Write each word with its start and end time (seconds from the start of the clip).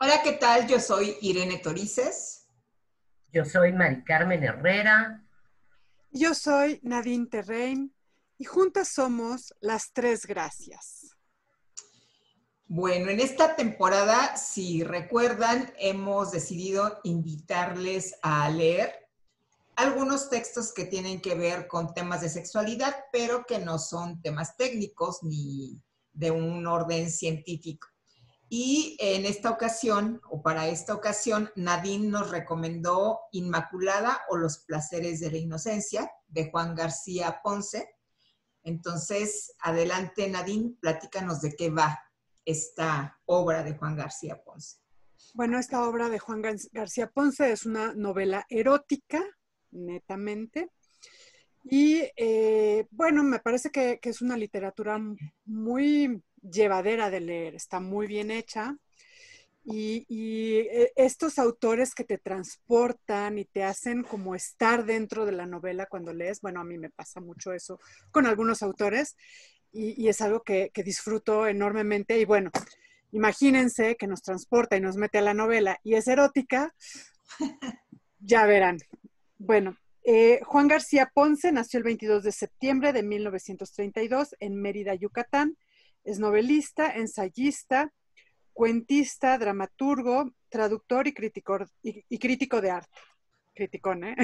Hola, 0.00 0.22
¿qué 0.22 0.32
tal? 0.34 0.68
Yo 0.68 0.78
soy 0.78 1.16
Irene 1.22 1.58
Torices. 1.58 2.48
Yo 3.32 3.44
soy 3.44 3.72
Mari 3.72 4.04
Carmen 4.04 4.44
Herrera. 4.44 5.24
Yo 6.12 6.34
soy 6.34 6.78
Nadine 6.82 7.26
Terrein 7.26 7.92
y 8.38 8.44
juntas 8.44 8.88
somos 8.88 9.54
las 9.60 9.92
tres 9.92 10.26
gracias. 10.26 11.16
Bueno, 12.66 13.10
en 13.10 13.20
esta 13.20 13.56
temporada, 13.56 14.36
si 14.36 14.84
recuerdan, 14.84 15.72
hemos 15.78 16.30
decidido 16.30 17.00
invitarles 17.02 18.14
a 18.22 18.48
leer 18.50 19.08
algunos 19.74 20.28
textos 20.28 20.72
que 20.72 20.84
tienen 20.84 21.20
que 21.20 21.34
ver 21.34 21.66
con 21.66 21.94
temas 21.94 22.20
de 22.20 22.28
sexualidad, 22.28 22.94
pero 23.12 23.44
que 23.46 23.58
no 23.58 23.78
son 23.78 24.20
temas 24.20 24.56
técnicos 24.56 25.22
ni 25.22 25.80
de 26.12 26.30
un 26.30 26.66
orden 26.66 27.10
científico. 27.10 27.88
Y 28.50 28.96
en 28.98 29.24
esta 29.26 29.50
ocasión, 29.50 30.20
o 30.30 30.42
para 30.42 30.68
esta 30.68 30.94
ocasión, 30.94 31.50
Nadine 31.54 32.08
nos 32.08 32.30
recomendó 32.30 33.20
Inmaculada 33.32 34.22
o 34.30 34.36
los 34.36 34.58
placeres 34.58 35.20
de 35.20 35.30
la 35.30 35.38
inocencia, 35.38 36.10
de 36.26 36.50
Juan 36.50 36.74
García 36.74 37.40
Ponce. 37.42 37.88
Entonces, 38.62 39.54
adelante 39.60 40.28
Nadine, 40.28 40.74
platícanos 40.80 41.40
de 41.40 41.54
qué 41.54 41.70
va 41.70 41.98
esta 42.44 43.18
obra 43.26 43.62
de 43.62 43.76
Juan 43.76 43.96
García 43.96 44.42
Ponce. 44.42 44.78
Bueno, 45.34 45.58
esta 45.58 45.86
obra 45.86 46.08
de 46.08 46.18
Juan 46.18 46.42
García 46.42 47.10
Ponce 47.10 47.52
es 47.52 47.66
una 47.66 47.94
novela 47.94 48.46
erótica, 48.48 49.22
netamente. 49.70 50.70
Y 51.64 52.02
eh, 52.16 52.86
bueno, 52.90 53.22
me 53.22 53.40
parece 53.40 53.70
que, 53.70 53.98
que 54.00 54.10
es 54.10 54.22
una 54.22 54.36
literatura 54.36 54.98
muy 55.44 56.22
llevadera 56.40 57.10
de 57.10 57.20
leer, 57.20 57.54
está 57.54 57.80
muy 57.80 58.06
bien 58.06 58.30
hecha. 58.30 58.76
Y, 59.70 60.04
eh, 60.58 60.92
estos 60.96 61.38
autores 61.38 61.94
que 61.94 62.04
te 62.04 62.18
transportan 62.18 63.38
y 63.38 63.44
te 63.44 63.64
hacen 63.64 64.02
como 64.02 64.34
estar 64.34 64.84
dentro 64.84 65.26
de 65.26 65.32
la 65.32 65.46
novela 65.46 65.86
cuando 65.86 66.12
lees, 66.12 66.40
bueno, 66.40 66.60
a 66.60 66.64
mí 66.64 66.78
me 66.78 66.90
pasa 66.90 67.20
mucho 67.20 67.52
eso 67.52 67.78
con 68.10 68.26
algunos 68.26 68.62
autores 68.62 69.16
y, 69.72 70.08
es 70.08 70.20
algo 70.20 70.42
que, 70.42 70.70
disfruto 70.84 71.46
enormemente. 71.46 72.18
Y 72.18 72.24
bueno, 72.24 72.50
imagínense 73.12 73.96
que 73.96 74.06
nos 74.06 74.22
transporta 74.22 74.76
y 74.76 74.80
nos 74.80 74.96
mete 74.96 75.18
a 75.18 75.22
la 75.22 75.34
novela 75.34 75.78
y 75.82 75.94
es 75.94 76.08
erótica, 76.08 76.74
ya 78.18 78.46
verán. 78.46 78.78
Bueno, 79.38 79.76
eh, 80.02 80.40
Juan 80.44 80.68
García 80.68 81.10
Ponce 81.12 81.52
nació 81.52 81.78
el 81.78 81.84
22 81.84 82.22
de 82.22 82.32
septiembre 82.32 82.92
de 82.92 83.02
1932 83.02 84.34
en 84.40 84.60
Mérida, 84.60 84.94
Yucatán 84.94 85.56
es 86.08 86.18
novelista, 86.18 86.90
ensayista, 86.90 87.92
cuentista, 88.58 89.38
dramaturgo, 89.38 90.32
traductor 90.48 91.06
y 91.06 91.14
crítico, 91.14 91.58
y, 91.80 92.18
crítico 92.18 92.60
de 92.60 92.72
arte. 92.72 92.98
Criticón, 93.54 94.02
¿eh? 94.02 94.16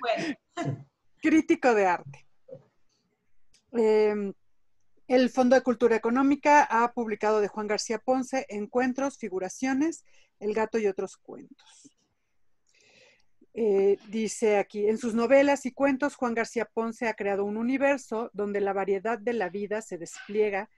Bueno. 0.00 0.84
crítico 1.22 1.74
de 1.74 1.86
arte. 1.86 2.26
Em, 3.70 4.34
el 5.06 5.30
Fondo 5.30 5.54
de 5.54 5.62
Cultura 5.62 5.94
Económica 5.94 6.64
ha 6.64 6.92
publicado 6.92 7.40
de 7.40 7.46
Juan 7.46 7.68
García 7.68 8.00
Ponce 8.00 8.46
Encuentros, 8.48 9.16
Figuraciones, 9.16 10.04
El 10.40 10.52
gato 10.52 10.76
y 10.80 10.88
otros 10.88 11.16
cuentos. 11.16 11.88
Eh, 13.54 13.96
dice 14.08 14.56
aquí, 14.56 14.88
en 14.88 14.98
sus 14.98 15.14
novelas 15.14 15.66
y 15.66 15.70
cuentos, 15.70 16.16
Juan 16.16 16.34
García 16.34 16.64
Ponce 16.64 17.06
ha 17.06 17.14
creado 17.14 17.44
un 17.44 17.58
universo 17.58 18.28
donde 18.32 18.60
la 18.60 18.72
variedad 18.72 19.20
de 19.20 19.34
la 19.34 19.50
vida 19.50 19.82
se 19.82 19.98
despliega 19.98 20.68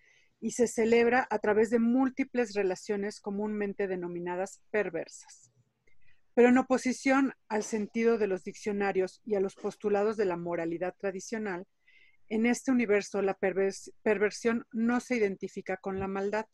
y 0.44 0.50
se 0.50 0.66
celebra 0.66 1.26
a 1.30 1.38
través 1.38 1.70
de 1.70 1.78
múltiples 1.78 2.52
relaciones 2.52 3.18
comúnmente 3.18 3.88
denominadas 3.88 4.60
perversas. 4.70 5.50
Pero 6.34 6.50
en 6.50 6.58
oposición 6.58 7.32
al 7.48 7.62
sentido 7.62 8.18
de 8.18 8.26
los 8.26 8.44
diccionarios 8.44 9.22
y 9.24 9.36
a 9.36 9.40
los 9.40 9.54
postulados 9.54 10.18
de 10.18 10.26
la 10.26 10.36
moralidad 10.36 10.94
tradicional, 10.98 11.66
en 12.28 12.44
este 12.44 12.70
universo 12.70 13.22
la 13.22 13.38
perversión 14.02 14.66
no 14.70 15.00
se 15.00 15.16
identifica 15.16 15.78
con 15.78 15.98
la 15.98 16.08
maldad, 16.08 16.44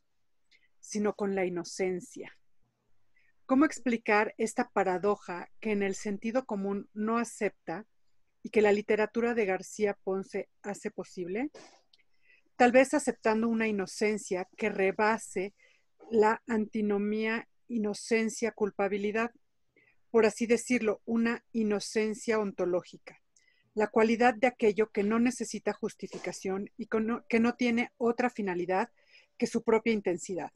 sino 0.78 1.14
con 1.14 1.34
la 1.34 1.44
inocencia 1.44 2.32
¿Cómo 3.50 3.64
explicar 3.64 4.32
esta 4.38 4.70
paradoja 4.70 5.50
que 5.58 5.72
en 5.72 5.82
el 5.82 5.96
sentido 5.96 6.46
común 6.46 6.88
no 6.94 7.18
acepta 7.18 7.84
y 8.44 8.50
que 8.50 8.62
la 8.62 8.70
literatura 8.70 9.34
de 9.34 9.44
García 9.44 9.98
Ponce 10.04 10.48
hace 10.62 10.92
posible? 10.92 11.50
Tal 12.60 12.72
vez 12.72 12.93
aceptando 12.93 13.48
una 13.48 13.69
inocencia 13.69 14.47
que 14.54 14.69
rebase 14.69 15.54
la 16.10 16.43
antinomía 16.47 17.48
inocencia-culpabilidad, 17.69 19.31
por 20.10 20.26
así 20.26 20.44
decirlo, 20.44 21.00
una 21.06 21.43
inocencia 21.53 22.38
ontológica, 22.38 23.19
la 23.72 23.87
cualidad 23.87 24.34
de 24.34 24.47
aquello 24.47 24.91
que 24.91 25.03
no 25.03 25.19
necesita 25.19 25.72
justificación 25.72 26.69
y 26.76 26.91
que 27.31 27.41
no 27.41 27.54
tiene 27.54 27.93
otra 27.97 28.28
finalidad 28.28 28.91
que 29.38 29.47
su 29.47 29.62
propia 29.62 29.94
intensidad. 29.94 30.50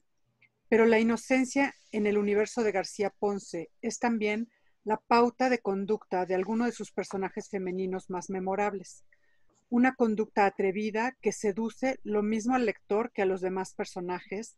Pero 0.69 0.85
la 0.85 0.99
inocencia 0.99 1.73
en 1.91 2.05
el 2.05 2.19
universo 2.19 2.61
de 2.61 2.71
García 2.71 3.09
Ponce 3.09 3.71
es 3.81 3.97
también 3.97 4.51
la 4.83 4.97
pauta 4.97 5.49
de 5.49 5.57
conducta 5.57 6.27
de 6.27 6.35
alguno 6.35 6.65
de 6.65 6.71
sus 6.71 6.91
personajes 6.91 7.49
femeninos 7.49 8.11
más 8.11 8.29
memorables. 8.29 9.03
Una 9.69 9.95
conducta 9.95 10.45
atrevida 10.45 11.17
que 11.21 11.31
seduce 11.31 11.99
lo 12.03 12.21
mismo 12.21 12.53
al 12.53 12.67
lector 12.67 13.11
que 13.11 13.23
a 13.23 13.25
los 13.25 13.41
demás 13.41 13.73
personajes 13.73 14.57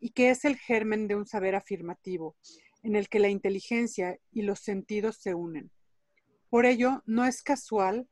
y 0.00 0.10
que 0.10 0.30
es 0.30 0.44
el 0.44 0.56
germen 0.56 1.06
de 1.06 1.14
un 1.14 1.24
saber 1.24 1.54
afirmativo, 1.54 2.36
en 2.82 2.96
el 2.96 3.08
que 3.08 3.20
la 3.20 3.28
inteligencia 3.28 4.18
y 4.32 4.42
los 4.42 4.58
sentidos 4.58 5.18
se 5.18 5.34
unen. 5.34 5.70
Por 6.48 6.66
ello, 6.66 7.02
no 7.06 7.26
es 7.26 7.42
casual 7.42 8.08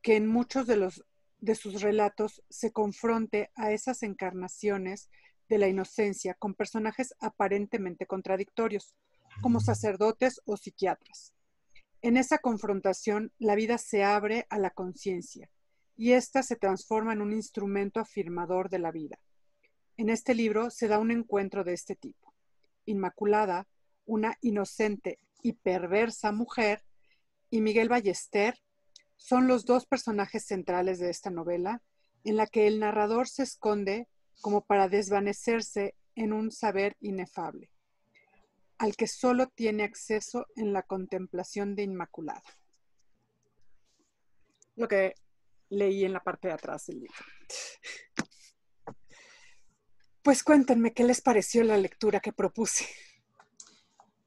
que 0.00 0.16
en 0.16 0.26
muchos 0.26 0.66
de, 0.66 0.76
los, 0.76 1.04
de 1.40 1.54
sus 1.54 1.82
relatos 1.82 2.42
se 2.48 2.72
confronte 2.72 3.50
a 3.54 3.70
esas 3.72 4.02
encarnaciones 4.02 5.10
de 5.50 5.58
la 5.58 5.68
inocencia 5.68 6.32
con 6.34 6.54
personajes 6.54 7.14
aparentemente 7.20 8.06
contradictorios, 8.06 8.94
como 9.42 9.60
sacerdotes 9.60 10.40
o 10.46 10.56
psiquiatras. 10.56 11.34
En 12.00 12.16
esa 12.16 12.38
confrontación, 12.38 13.30
la 13.38 13.54
vida 13.56 13.76
se 13.76 14.04
abre 14.04 14.46
a 14.48 14.58
la 14.58 14.70
conciencia 14.70 15.50
y 16.02 16.14
ésta 16.14 16.42
se 16.42 16.56
transforma 16.56 17.12
en 17.12 17.20
un 17.20 17.32
instrumento 17.32 18.00
afirmador 18.00 18.68
de 18.68 18.80
la 18.80 18.90
vida. 18.90 19.20
En 19.96 20.10
este 20.10 20.34
libro 20.34 20.68
se 20.68 20.88
da 20.88 20.98
un 20.98 21.12
encuentro 21.12 21.62
de 21.62 21.74
este 21.74 21.94
tipo. 21.94 22.34
Inmaculada, 22.86 23.68
una 24.04 24.36
inocente 24.40 25.20
y 25.44 25.52
perversa 25.52 26.32
mujer, 26.32 26.82
y 27.50 27.60
Miguel 27.60 27.88
Ballester 27.88 28.58
son 29.14 29.46
los 29.46 29.64
dos 29.64 29.86
personajes 29.86 30.44
centrales 30.44 30.98
de 30.98 31.08
esta 31.08 31.30
novela, 31.30 31.80
en 32.24 32.36
la 32.36 32.48
que 32.48 32.66
el 32.66 32.80
narrador 32.80 33.28
se 33.28 33.44
esconde 33.44 34.08
como 34.40 34.64
para 34.64 34.88
desvanecerse 34.88 35.94
en 36.16 36.32
un 36.32 36.50
saber 36.50 36.96
inefable, 36.98 37.70
al 38.76 38.96
que 38.96 39.06
solo 39.06 39.46
tiene 39.46 39.84
acceso 39.84 40.48
en 40.56 40.72
la 40.72 40.82
contemplación 40.82 41.76
de 41.76 41.84
Inmaculada. 41.84 42.42
Lo 44.74 44.88
que 44.88 45.14
leí 45.72 46.04
en 46.04 46.12
la 46.12 46.22
parte 46.22 46.48
de 46.48 46.54
atrás 46.54 46.86
del 46.86 47.00
libro. 47.00 47.16
Pues 50.22 50.44
cuéntenme 50.44 50.92
qué 50.92 51.02
les 51.02 51.20
pareció 51.20 51.64
la 51.64 51.76
lectura 51.76 52.20
que 52.20 52.32
propuse. 52.32 52.86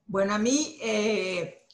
Bueno, 0.08 0.34
a 0.34 0.38
mí 0.38 0.78
eh, 0.82 1.66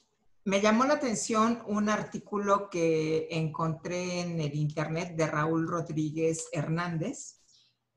me 0.45 0.61
llamó 0.61 0.85
la 0.85 0.93
atención 0.95 1.63
un 1.65 1.89
artículo 1.89 2.69
que 2.69 3.27
encontré 3.31 4.21
en 4.21 4.39
el 4.39 4.53
internet 4.53 5.15
de 5.15 5.25
Raúl 5.25 5.67
Rodríguez 5.67 6.47
Hernández, 6.51 7.41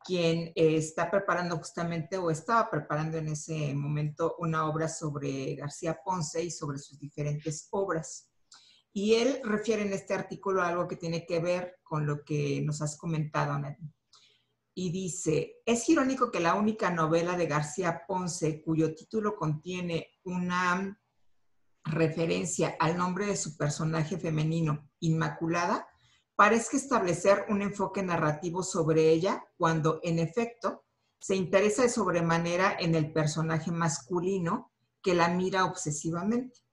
quien 0.04 0.52
eh, 0.54 0.76
está 0.76 1.10
preparando 1.10 1.56
justamente 1.56 2.16
o 2.16 2.30
estaba 2.30 2.70
preparando 2.70 3.18
en 3.18 3.28
ese 3.28 3.74
momento 3.74 4.36
una 4.38 4.68
obra 4.68 4.88
sobre 4.88 5.56
García 5.56 5.98
Ponce 6.04 6.42
y 6.42 6.50
sobre 6.50 6.78
sus 6.78 6.98
diferentes 6.98 7.68
obras. 7.70 8.30
Y 8.96 9.14
él 9.14 9.40
refiere 9.42 9.82
en 9.82 9.92
este 9.92 10.14
artículo 10.14 10.62
algo 10.62 10.86
que 10.86 10.96
tiene 10.96 11.26
que 11.26 11.40
ver 11.40 11.80
con 11.82 12.06
lo 12.06 12.24
que 12.24 12.62
nos 12.64 12.80
has 12.80 12.96
comentado, 12.96 13.58
Nadine. 13.58 13.92
Y 14.72 14.90
dice, 14.90 15.56
es 15.66 15.88
irónico 15.88 16.30
que 16.30 16.38
la 16.38 16.54
única 16.54 16.90
novela 16.90 17.36
de 17.36 17.46
García 17.46 18.02
Ponce 18.06 18.62
cuyo 18.62 18.94
título 18.94 19.34
contiene 19.36 20.12
una 20.22 20.98
referencia 21.84 22.76
al 22.78 22.96
nombre 22.96 23.26
de 23.26 23.36
su 23.36 23.56
personaje 23.56 24.16
femenino, 24.16 24.88
Inmaculada, 25.00 25.88
parece 26.36 26.76
establecer 26.76 27.46
un 27.48 27.62
enfoque 27.62 28.02
narrativo 28.02 28.62
sobre 28.62 29.10
ella 29.10 29.44
cuando, 29.56 30.00
en 30.02 30.20
efecto, 30.20 30.84
se 31.18 31.34
interesa 31.34 31.82
de 31.82 31.88
sobremanera 31.88 32.76
en 32.78 32.94
el 32.94 33.12
personaje 33.12 33.72
masculino 33.72 34.72
que 35.02 35.14
la 35.14 35.28
mira 35.28 35.64
obsesivamente. 35.64 36.63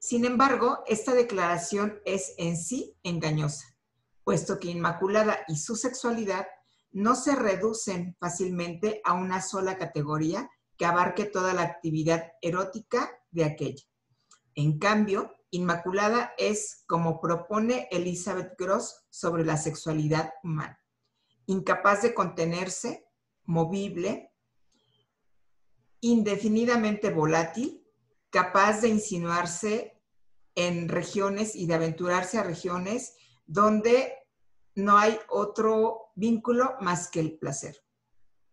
Sin 0.00 0.24
embargo, 0.24 0.82
esta 0.86 1.14
declaración 1.14 2.00
es 2.06 2.34
en 2.38 2.56
sí 2.56 2.96
engañosa, 3.02 3.76
puesto 4.24 4.58
que 4.58 4.70
Inmaculada 4.70 5.40
y 5.46 5.56
su 5.56 5.76
sexualidad 5.76 6.46
no 6.90 7.14
se 7.14 7.36
reducen 7.36 8.16
fácilmente 8.18 9.02
a 9.04 9.12
una 9.12 9.42
sola 9.42 9.76
categoría 9.76 10.50
que 10.78 10.86
abarque 10.86 11.26
toda 11.26 11.52
la 11.52 11.62
actividad 11.62 12.32
erótica 12.40 13.10
de 13.30 13.44
aquella. 13.44 13.84
En 14.54 14.78
cambio, 14.78 15.36
Inmaculada 15.50 16.32
es 16.38 16.82
como 16.86 17.20
propone 17.20 17.86
Elizabeth 17.90 18.54
Gross 18.58 19.04
sobre 19.10 19.44
la 19.44 19.58
sexualidad 19.58 20.32
humana, 20.42 20.80
incapaz 21.44 22.00
de 22.00 22.14
contenerse, 22.14 23.06
movible, 23.44 24.32
indefinidamente 26.00 27.10
volátil, 27.10 27.79
capaz 28.30 28.80
de 28.80 28.88
insinuarse 28.88 30.00
en 30.54 30.88
regiones 30.88 31.54
y 31.54 31.66
de 31.66 31.74
aventurarse 31.74 32.38
a 32.38 32.42
regiones 32.42 33.14
donde 33.46 34.14
no 34.74 34.98
hay 34.98 35.18
otro 35.28 36.12
vínculo 36.14 36.76
más 36.80 37.08
que 37.08 37.20
el 37.20 37.38
placer. 37.38 37.84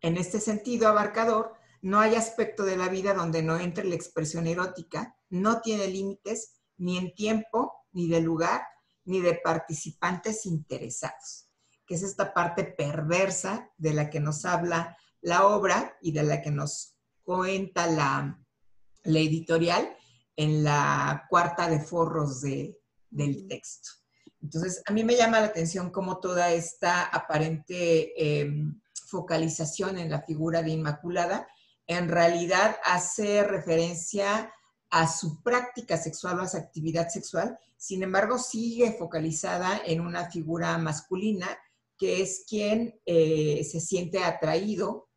En 0.01 0.17
este 0.17 0.39
sentido 0.39 0.87
abarcador, 0.87 1.53
no 1.81 1.99
hay 1.99 2.15
aspecto 2.15 2.63
de 2.63 2.77
la 2.77 2.89
vida 2.89 3.13
donde 3.13 3.43
no 3.43 3.57
entre 3.57 3.85
la 3.85 3.95
expresión 3.95 4.47
erótica, 4.47 5.15
no 5.29 5.61
tiene 5.61 5.87
límites 5.87 6.53
ni 6.77 6.97
en 6.97 7.13
tiempo, 7.13 7.85
ni 7.91 8.07
de 8.07 8.21
lugar, 8.21 8.63
ni 9.05 9.21
de 9.21 9.35
participantes 9.35 10.45
interesados, 10.45 11.49
que 11.85 11.95
es 11.95 12.03
esta 12.03 12.33
parte 12.33 12.63
perversa 12.63 13.71
de 13.77 13.93
la 13.93 14.09
que 14.09 14.19
nos 14.19 14.45
habla 14.45 14.97
la 15.21 15.47
obra 15.47 15.97
y 16.01 16.11
de 16.11 16.23
la 16.23 16.41
que 16.41 16.51
nos 16.51 16.95
cuenta 17.23 17.87
la, 17.87 18.39
editorial 19.15 19.95
en 20.35 20.63
la 20.63 21.25
cuarta 21.29 21.69
de 21.69 21.79
forros 21.79 22.41
del 22.41 23.47
texto. 23.47 23.89
Entonces, 24.41 24.81
a 24.85 24.93
mí 24.93 25.03
me 25.03 25.15
llama 25.15 25.39
la 25.39 25.47
atención 25.47 25.89
cómo 25.89 26.19
toda 26.19 26.51
esta 26.51 27.05
aparente 27.05 28.41
em, 28.41 28.79
focalización 29.07 29.97
en 29.97 30.11
la 30.11 30.21
figura 30.21 30.61
de 30.61 30.71
Inmaculada 30.71 31.47
en 31.87 32.09
realidad 32.09 32.77
hace 32.83 33.43
referencia 33.43 34.53
a 34.89 35.07
su 35.07 35.41
práctica 35.41 35.97
sexual 35.97 36.39
o 36.39 36.43
a 36.43 36.47
su 36.47 36.57
actividad 36.57 37.09
sexual, 37.09 37.57
sin 37.77 38.03
embargo 38.03 38.37
sigue 38.37 38.93
focalizada 38.93 39.81
en 39.85 40.01
una 40.01 40.29
figura 40.29 40.77
masculina 40.77 41.47
que 41.97 42.21
es 42.21 42.45
quien 42.47 42.99
eh, 43.05 43.63
se 43.63 43.79
siente 43.79 44.23
atraído 44.23 45.09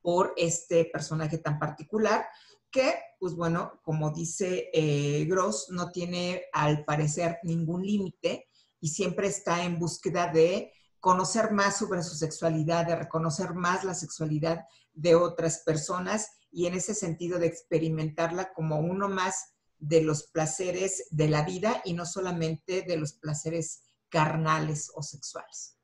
por 0.00 0.34
este 0.36 0.84
personaje 0.84 1.38
tan 1.38 1.58
particular 1.58 2.26
que, 2.72 2.94
pues 3.20 3.34
bueno, 3.36 3.80
como 3.84 4.10
dice 4.10 4.70
eh, 4.72 5.24
Gross, 5.26 5.66
no 5.70 5.92
tiene 5.92 6.46
al 6.52 6.84
parecer 6.84 7.38
ningún 7.44 7.82
límite 7.82 8.48
y 8.80 8.88
siempre 8.88 9.28
está 9.28 9.64
en 9.64 9.78
búsqueda 9.78 10.32
de 10.32 10.72
conocer 10.98 11.52
más 11.52 11.76
sobre 11.76 12.02
su 12.02 12.16
sexualidad, 12.16 12.86
de 12.86 12.96
reconocer 12.96 13.54
más 13.54 13.84
la 13.84 13.94
sexualidad 13.94 14.64
de 14.94 15.14
otras 15.14 15.58
personas 15.58 16.30
y 16.50 16.66
en 16.66 16.74
ese 16.74 16.94
sentido 16.94 17.38
de 17.38 17.46
experimentarla 17.46 18.52
como 18.54 18.80
uno 18.80 19.08
más 19.08 19.54
de 19.78 20.02
los 20.02 20.24
placeres 20.28 21.08
de 21.10 21.28
la 21.28 21.44
vida 21.44 21.82
y 21.84 21.92
no 21.92 22.06
solamente 22.06 22.82
de 22.82 22.96
los 22.96 23.14
placeres 23.14 23.82
carnales 24.08 24.90
o 24.94 25.02
sexuales. 25.02 25.76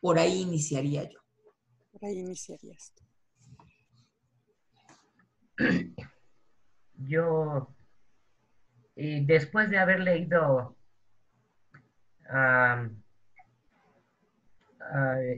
Por 0.00 0.18
ahí 0.18 0.42
iniciaría 0.42 1.04
yo. 1.04 1.20
Por 1.92 2.04
ahí 2.04 2.18
iniciarías 2.18 2.92
Yo, 6.96 7.68
después 8.96 9.70
de 9.70 9.78
haber 9.78 10.00
leído 10.00 10.76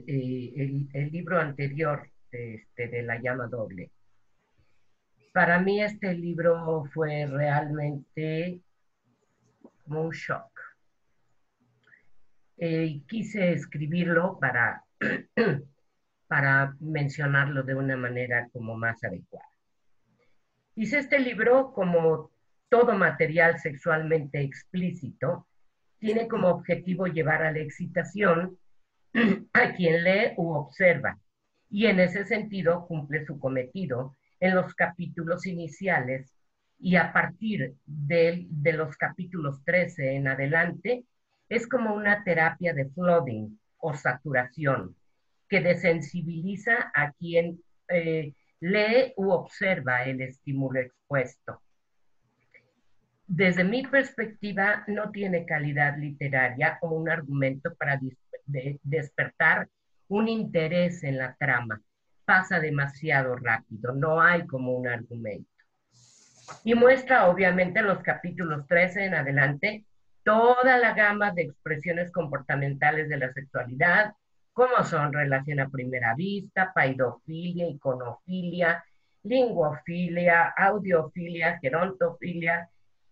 el, 0.07 1.11
libro 1.11 1.39
anterior 1.39 2.09
este, 2.31 2.87
de 2.87 3.03
La 3.03 3.19
llama 3.19 3.47
doble, 3.47 3.91
para 5.33 5.59
mí 5.59 5.83
este 5.83 6.13
libro 6.15 6.85
fue 6.93 7.27
realmente 7.27 8.59
como 9.83 10.01
un 10.01 10.11
shock. 10.11 10.49
Eh, 12.57 13.01
quise 13.07 13.51
escribirlo 13.53 14.39
para, 14.39 14.83
para 16.27 16.75
mencionarlo 16.79 17.61
de 17.61 17.75
una 17.75 17.95
manera 17.95 18.49
como 18.51 18.75
más 18.75 19.03
adecuada. 19.03 19.46
Hice 20.79 20.99
este 20.99 21.17
libro 21.17 21.73
como 21.73 22.29
todo 22.69 22.93
material 22.93 23.57
sexualmente 23.57 24.41
explícito, 24.41 25.47
tiene 25.97 26.27
como 26.27 26.49
objetivo 26.49 27.07
llevar 27.07 27.41
a 27.41 27.51
la 27.51 27.57
excitación 27.57 28.59
a 29.53 29.73
quien 29.73 30.03
lee 30.03 30.33
u 30.37 30.51
observa, 30.51 31.17
y 31.67 31.87
en 31.87 31.99
ese 31.99 32.25
sentido 32.25 32.85
cumple 32.85 33.25
su 33.25 33.39
cometido 33.39 34.15
en 34.39 34.53
los 34.53 34.75
capítulos 34.75 35.47
iniciales 35.47 36.31
y 36.77 36.95
a 36.95 37.11
partir 37.11 37.73
de, 37.87 38.45
de 38.47 38.73
los 38.73 38.95
capítulos 38.97 39.63
13 39.65 40.13
en 40.13 40.27
adelante 40.27 41.05
es 41.49 41.65
como 41.67 41.95
una 41.95 42.23
terapia 42.23 42.75
de 42.75 42.87
flooding 42.91 43.57
o 43.77 43.95
saturación 43.95 44.95
que 45.49 45.59
desensibiliza 45.59 46.91
a 46.93 47.13
quien 47.13 47.63
eh, 47.89 48.35
lee 48.59 49.13
u 49.15 49.29
observa 49.31 50.03
el 50.03 50.21
estímulo 50.21 50.79
expuesto. 50.79 51.61
Desde 53.25 53.63
mi 53.63 53.85
perspectiva, 53.85 54.83
no 54.87 55.11
tiene 55.11 55.45
calidad 55.45 55.97
literaria 55.97 56.77
o 56.81 56.89
un 56.89 57.09
argumento 57.09 57.75
para 57.75 57.99
despertar 58.45 59.67
un 60.07 60.29
interés 60.29 61.03
en 61.03 61.17
la 61.17 61.35
trama. 61.35 61.81
Pasa 62.23 62.59
demasiado 62.59 63.35
rápido, 63.35 63.93
no 63.93 64.21
hay 64.21 64.45
como 64.47 64.73
un 64.73 64.87
argumento. 64.87 65.49
Y 66.63 66.73
muestra 66.73 67.27
obviamente 67.27 67.81
los 67.81 67.99
capítulos 67.99 68.65
13 68.67 69.05
en 69.05 69.15
adelante 69.15 69.85
toda 70.23 70.77
la 70.77 70.93
gama 70.93 71.31
de 71.31 71.43
expresiones 71.43 72.11
comportamentales 72.11 73.09
de 73.09 73.17
la 73.17 73.31
sexualidad, 73.31 74.13
como 74.57 74.83
son 74.83 75.13
relación 75.13 75.59
a 75.59 75.69
primera 75.69 76.15
vista, 76.15 76.73
paidofilia, 76.73 77.69
iconofilia, 77.69 78.83
linguofilia, 79.21 80.51
audiofilia, 80.57 81.59
gerontofilia, 81.59 82.67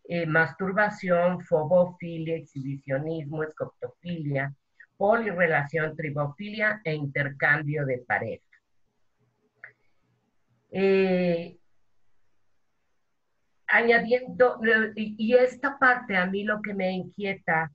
eh, 0.06 0.26
masturbación, 0.26 1.42
fobofilia, 1.42 2.38
exhibicionismo, 2.38 3.44
escoptofilia, 3.44 4.56
polirrelación, 4.98 5.96
tribofilia 5.96 6.82
e 6.84 6.96
intercambio 6.96 7.86
de 7.86 8.00
pareja. 8.00 8.58
Eh, 10.72 11.60
añadiendo, 13.68 14.60
y 14.96 15.36
esta 15.36 15.78
parte 15.78 16.18
a 16.18 16.26
mí 16.26 16.44
lo 16.44 16.60
que 16.64 16.74
me 16.74 16.92
inquieta 16.92 17.72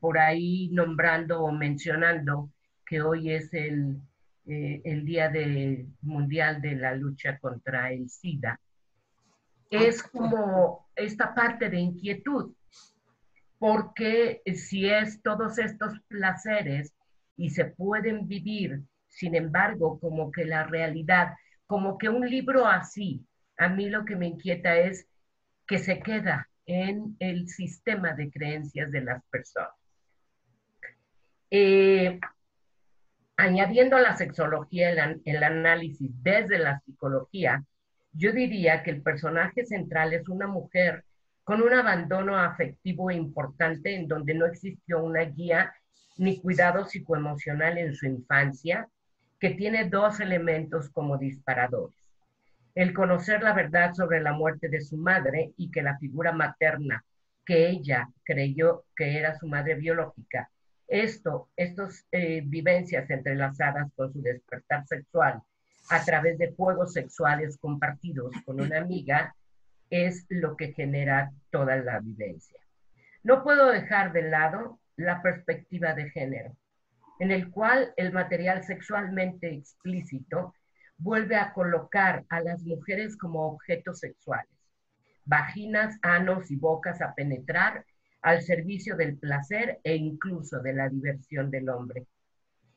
por 0.00 0.18
ahí 0.18 0.68
nombrando 0.72 1.42
o 1.42 1.52
mencionando 1.52 2.50
que 2.86 3.02
hoy 3.02 3.30
es 3.30 3.52
el, 3.54 3.96
eh, 4.46 4.80
el 4.84 5.04
Día 5.04 5.28
de, 5.28 5.86
Mundial 6.02 6.60
de 6.60 6.74
la 6.76 6.94
Lucha 6.94 7.38
contra 7.38 7.92
el 7.92 8.08
SIDA, 8.08 8.60
es 9.70 10.02
como 10.02 10.88
esta 10.96 11.32
parte 11.34 11.70
de 11.70 11.78
inquietud, 11.78 12.52
porque 13.58 14.42
si 14.54 14.88
es 14.88 15.22
todos 15.22 15.58
estos 15.58 16.00
placeres 16.08 16.92
y 17.36 17.50
se 17.50 17.66
pueden 17.66 18.26
vivir, 18.26 18.82
sin 19.08 19.34
embargo, 19.34 20.00
como 20.00 20.32
que 20.32 20.44
la 20.44 20.64
realidad, 20.64 21.34
como 21.66 21.98
que 21.98 22.08
un 22.08 22.28
libro 22.28 22.66
así, 22.66 23.24
a 23.56 23.68
mí 23.68 23.88
lo 23.88 24.04
que 24.04 24.16
me 24.16 24.26
inquieta 24.26 24.76
es 24.76 25.06
que 25.66 25.78
se 25.78 26.00
queda 26.00 26.49
en 26.72 27.16
el 27.18 27.48
sistema 27.48 28.12
de 28.12 28.30
creencias 28.30 28.92
de 28.92 29.00
las 29.00 29.24
personas. 29.24 29.74
Eh, 31.50 32.20
añadiendo 33.36 33.98
la 33.98 34.16
sexología, 34.16 34.90
el, 34.90 35.20
el 35.24 35.42
análisis 35.42 36.10
desde 36.22 36.60
la 36.60 36.78
psicología, 36.80 37.64
yo 38.12 38.32
diría 38.32 38.84
que 38.84 38.92
el 38.92 39.02
personaje 39.02 39.64
central 39.66 40.12
es 40.12 40.28
una 40.28 40.46
mujer 40.46 41.04
con 41.42 41.60
un 41.60 41.72
abandono 41.72 42.38
afectivo 42.38 43.10
importante 43.10 43.96
en 43.96 44.06
donde 44.06 44.34
no 44.34 44.46
existió 44.46 45.02
una 45.02 45.22
guía 45.22 45.74
ni 46.18 46.40
cuidado 46.40 46.84
psicoemocional 46.84 47.78
en 47.78 47.96
su 47.96 48.06
infancia, 48.06 48.88
que 49.40 49.50
tiene 49.50 49.88
dos 49.88 50.20
elementos 50.20 50.88
como 50.90 51.18
disparadores 51.18 51.99
el 52.74 52.92
conocer 52.94 53.42
la 53.42 53.52
verdad 53.52 53.94
sobre 53.94 54.20
la 54.20 54.32
muerte 54.32 54.68
de 54.68 54.80
su 54.80 54.96
madre 54.96 55.52
y 55.56 55.70
que 55.70 55.82
la 55.82 55.98
figura 55.98 56.32
materna 56.32 57.04
que 57.44 57.68
ella 57.68 58.08
creyó 58.24 58.84
que 58.94 59.18
era 59.18 59.38
su 59.38 59.46
madre 59.46 59.74
biológica 59.74 60.50
esto, 60.90 61.48
estas 61.56 62.04
eh, 62.10 62.42
vivencias 62.44 63.08
entrelazadas 63.10 63.92
con 63.94 64.12
su 64.12 64.20
despertar 64.22 64.84
sexual 64.88 65.40
a 65.88 66.04
través 66.04 66.36
de 66.36 66.52
juegos 66.52 66.92
sexuales 66.92 67.58
compartidos 67.58 68.32
con 68.44 68.60
una 68.60 68.78
amiga 68.78 69.36
es 69.88 70.26
lo 70.28 70.56
que 70.56 70.72
genera 70.72 71.30
toda 71.50 71.76
la 71.76 72.00
vivencia. 72.00 72.58
No 73.22 73.44
puedo 73.44 73.70
dejar 73.70 74.12
de 74.12 74.22
lado 74.22 74.80
la 74.96 75.22
perspectiva 75.22 75.94
de 75.94 76.10
género, 76.10 76.56
en 77.20 77.30
el 77.30 77.50
cual 77.52 77.94
el 77.96 78.12
material 78.12 78.64
sexualmente 78.64 79.54
explícito 79.54 80.54
vuelve 81.00 81.36
a 81.36 81.52
colocar 81.52 82.24
a 82.28 82.40
las 82.40 82.62
mujeres 82.62 83.16
como 83.16 83.46
objetos 83.46 84.00
sexuales, 84.00 84.50
vaginas, 85.24 85.98
anos 86.02 86.50
y 86.50 86.56
bocas 86.56 87.00
a 87.00 87.14
penetrar 87.14 87.84
al 88.22 88.42
servicio 88.42 88.96
del 88.96 89.16
placer 89.16 89.80
e 89.82 89.96
incluso 89.96 90.60
de 90.60 90.74
la 90.74 90.88
diversión 90.88 91.50
del 91.50 91.70
hombre. 91.70 92.06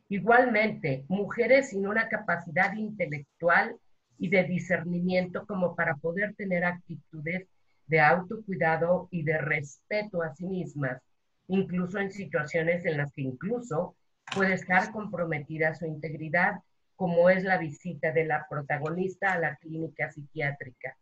Igualmente, 0.07 1.05
mujeres 1.09 1.69
sin 1.69 1.85
una 1.85 2.07
capacidad 2.07 2.73
intelectual 2.73 3.75
y 4.17 4.29
de 4.29 4.43
discernimiento 4.43 5.45
como 5.45 5.75
para 5.75 5.95
poder 5.95 6.33
tener 6.35 6.63
actitudes 6.63 7.47
de 7.87 7.99
autocuidado 7.99 9.09
y 9.11 9.23
de 9.23 9.37
respeto 9.37 10.21
a 10.21 10.33
sí 10.33 10.45
mismas, 10.45 11.01
incluso 11.47 11.99
en 11.99 12.11
situaciones 12.11 12.85
en 12.85 12.97
las 12.97 13.11
que 13.11 13.23
incluso 13.23 13.95
puede 14.33 14.53
estar 14.53 14.91
comprometida 14.91 15.75
su 15.75 15.85
integridad, 15.85 16.61
como 16.95 17.29
es 17.29 17.43
la 17.43 17.57
visita 17.57 18.11
de 18.11 18.25
la 18.25 18.45
protagonista 18.49 19.33
a 19.33 19.39
la 19.39 19.55
clínica 19.57 20.11
psiquiátrica. 20.11 20.97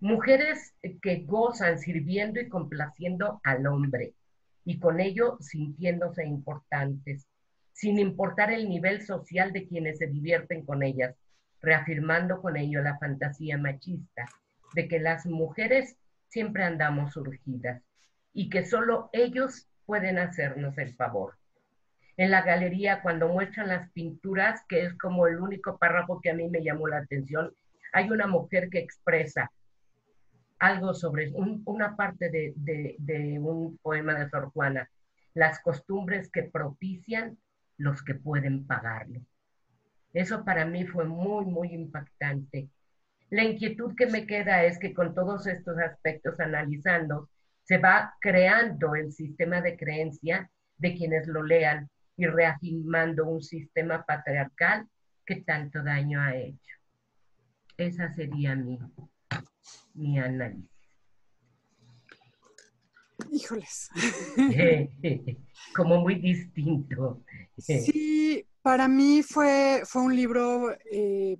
Mujeres 0.00 0.74
que 1.00 1.24
gozan 1.24 1.78
sirviendo 1.78 2.40
y 2.40 2.48
complaciendo 2.48 3.40
al 3.44 3.66
hombre 3.66 4.14
y 4.64 4.78
con 4.78 5.00
ello 5.00 5.38
sintiéndose 5.40 6.24
importantes, 6.24 7.26
sin 7.72 7.98
importar 7.98 8.52
el 8.52 8.68
nivel 8.68 9.02
social 9.02 9.52
de 9.52 9.66
quienes 9.66 9.98
se 9.98 10.06
divierten 10.06 10.64
con 10.64 10.82
ellas, 10.82 11.14
reafirmando 11.60 12.40
con 12.40 12.56
ello 12.56 12.82
la 12.82 12.98
fantasía 12.98 13.56
machista 13.58 14.26
de 14.74 14.88
que 14.88 14.98
las 14.98 15.26
mujeres 15.26 15.96
siempre 16.28 16.64
andamos 16.64 17.12
surgidas 17.12 17.82
y 18.32 18.48
que 18.50 18.64
solo 18.64 19.10
ellos 19.12 19.68
pueden 19.86 20.18
hacernos 20.18 20.76
el 20.78 20.94
favor. 20.94 21.36
En 22.16 22.30
la 22.30 22.42
galería, 22.42 23.00
cuando 23.00 23.28
muestran 23.28 23.68
las 23.68 23.90
pinturas, 23.90 24.62
que 24.68 24.84
es 24.84 24.94
como 24.98 25.26
el 25.26 25.38
único 25.38 25.78
párrafo 25.78 26.20
que 26.20 26.30
a 26.30 26.34
mí 26.34 26.48
me 26.48 26.62
llamó 26.62 26.88
la 26.88 26.98
atención, 26.98 27.54
hay 27.92 28.10
una 28.10 28.26
mujer 28.26 28.68
que 28.70 28.78
expresa 28.78 29.50
algo 30.58 30.94
sobre 30.94 31.32
una 31.34 31.96
parte 31.96 32.30
de, 32.30 32.54
de, 32.56 33.38
un 33.40 33.78
poema 33.78 34.14
de 34.14 34.28
Sor 34.28 34.50
Juana, 34.52 34.88
las 35.34 35.58
costumbres 35.60 36.30
que 36.30 36.44
propician 36.44 37.36
los 37.78 38.02
que 38.02 38.14
pueden 38.14 38.66
pagarlo. 38.66 39.20
Eso 40.12 40.44
para 40.44 40.64
mí 40.64 40.86
fue 40.86 41.04
muy, 41.04 41.46
muy 41.46 41.74
impactante. 41.74 42.68
La 43.30 43.42
inquietud 43.42 43.96
que 43.96 44.06
me 44.06 44.26
queda 44.26 44.62
es 44.64 44.78
que 44.78 44.94
con 44.94 45.14
todos 45.14 45.46
estos 45.46 45.78
aspectos 45.78 46.38
analizando, 46.38 47.28
se 47.64 47.78
va 47.78 48.14
creando 48.20 48.94
el 48.94 49.12
sistema 49.12 49.62
de 49.62 49.76
creencia 49.76 50.50
de 50.76 50.94
quienes 50.94 51.26
lo 51.26 51.42
lean 51.42 51.88
y 52.16 52.26
reafirmando 52.26 53.26
un 53.26 53.42
sistema 53.42 54.04
patriarcal 54.04 54.88
que 55.24 55.36
tanto 55.36 55.82
daño 55.82 56.20
ha 56.20 56.36
hecho. 56.36 56.76
Esa 57.76 58.12
sería 58.12 58.54
mi, 58.54 58.78
mi 59.94 60.18
análisis. 60.18 60.70
Híjoles. 63.30 63.88
Como 65.74 66.00
muy 66.00 66.16
distinto. 66.16 67.22
Sí, 67.56 68.46
para 68.62 68.88
mí 68.88 69.22
fue, 69.22 69.82
fue 69.84 70.02
un 70.02 70.16
libro, 70.16 70.76
eh, 70.90 71.38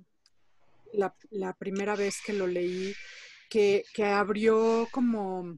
la, 0.93 1.53
primera 1.53 1.95
vez 1.95 2.21
que 2.25 2.33
lo 2.33 2.47
leí, 2.47 2.93
que, 3.49 3.83
que 3.93 4.05
abrió 4.05 4.87
como 4.91 5.57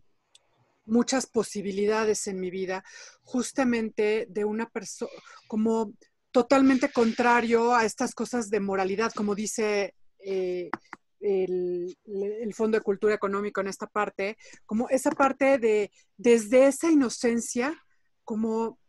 muchas 0.86 1.26
posibilidades 1.26 2.28
en 2.28 2.40
mi 2.40 2.50
vida, 2.50 2.84
justamente 3.24 4.28
de 4.30 4.46
una 4.46 4.70
persona, 4.70 5.12
como 5.48 5.94
totalmente 6.32 6.92
contrario 6.92 7.74
a 7.74 7.86
estas 7.86 8.14
cosas 8.14 8.50
de 8.50 8.60
moralidad, 8.60 9.14
como 9.14 9.36
dice 9.36 9.96
eh, 10.20 10.70
el, 11.22 12.54
Fondo 12.54 12.78
de 12.78 12.84
Cultura 12.84 13.16
Económico 13.16 13.62
en 13.62 13.68
esta 13.68 13.88
parte, 13.88 14.38
como 14.66 14.90
esa 14.90 15.12
parte 15.12 15.58
de, 15.58 15.92
desde 16.18 16.68
esa 16.68 16.92
inocencia, 16.92 17.74
como 18.24 18.80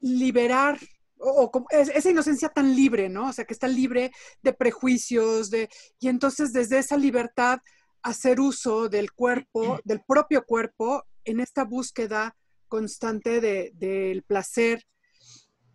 liberar, 0.00 0.78
o, 1.18 1.50
como 1.50 1.66
esa 1.70 2.10
inocencia 2.10 2.48
tan 2.48 2.74
libre, 2.74 3.08
¿no? 3.08 3.28
O 3.28 3.32
sea, 3.32 3.44
que 3.44 3.54
está 3.54 3.68
libre 3.68 4.12
de 4.42 4.52
prejuicios, 4.52 5.50
de, 5.50 5.68
y 6.00 6.08
entonces 6.08 6.52
desde 6.52 6.78
esa 6.78 6.96
libertad 6.96 7.60
hacer 8.04 8.38
uso 8.38 8.88
del 8.88 9.12
cuerpo, 9.12 9.80
del 9.84 10.00
propio 10.06 10.44
cuerpo, 10.44 11.04
en 11.24 11.40
esta 11.40 11.64
búsqueda 11.64 12.36
constante 12.68 13.40
del 13.72 14.22
placer 14.22 14.84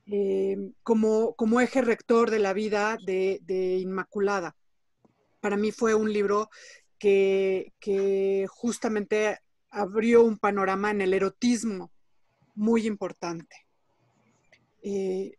eh, 0.06 0.58
como, 0.84 1.36
como, 1.36 1.62
eje 1.62 1.82
rector 1.82 2.32
de 2.32 2.40
la 2.40 2.54
vida 2.54 2.98
de, 3.06 3.78
Inmaculada 3.80 4.56
para 5.40 5.58
mí 5.58 5.72
fue 5.72 5.96
un 5.96 6.12
libro 6.12 6.50
que, 6.98 7.72
justamente 8.50 9.38
abrió 9.72 10.24
un 10.24 10.38
panorama 10.38 10.92
en 10.92 11.02
el 11.02 11.14
erotismo 11.14 11.92
muy 12.56 12.88
importante. 12.88 13.68
Eh, 14.82 15.38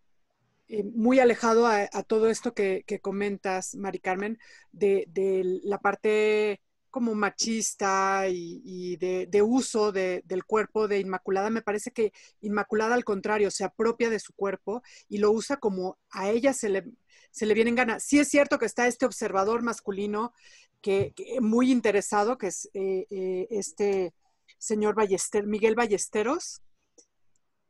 eh, 0.69 0.85
muy 0.85 1.19
alejado 1.19 1.67
a, 1.67 1.89
todo 2.05 2.31
esto 2.31 2.55
que, 2.55 2.85
comentas, 3.03 3.75
Mari 3.75 3.99
Carmen, 3.99 4.39
de, 4.73 5.61
la 5.65 5.79
parte 5.79 6.61
como 6.91 7.15
machista 7.15 8.25
y, 8.29 8.97
de, 8.97 9.43
uso 9.43 9.93
del 9.93 10.45
cuerpo 10.45 10.89
de 10.89 11.01
Inmaculada. 11.01 11.51
Me 11.51 11.63
parece 11.63 11.91
que 11.93 12.13
Inmaculada, 12.41 12.95
al 12.95 13.05
contrario, 13.05 13.51
se 13.51 13.65
apropia 13.65 14.11
de 14.11 14.21
su 14.21 14.33
cuerpo 14.35 14.83
y 15.09 15.19
lo 15.19 15.31
usa 15.31 15.57
como 15.57 15.99
a 16.11 16.31
ella 16.31 16.53
se 16.53 16.69
le, 16.69 16.85
se 17.31 17.47
le 17.47 17.55
vienen 17.55 17.75
ganas. 17.75 18.05
Sí 18.05 18.19
es 18.19 18.29
cierto 18.29 18.59
que 18.59 18.67
está 18.67 18.87
este 18.87 19.07
observador 19.07 19.63
masculino 19.63 20.33
que, 20.81 21.15
muy 21.41 21.71
interesado, 21.71 22.39
que 22.39 22.49
es 22.49 22.69
eh, 22.75 23.07
eh, 23.11 23.47
este 23.51 24.15
señor 24.59 24.95
Ballester, 24.95 25.47
Miguel 25.47 25.75
Ballesteros, 25.75 26.63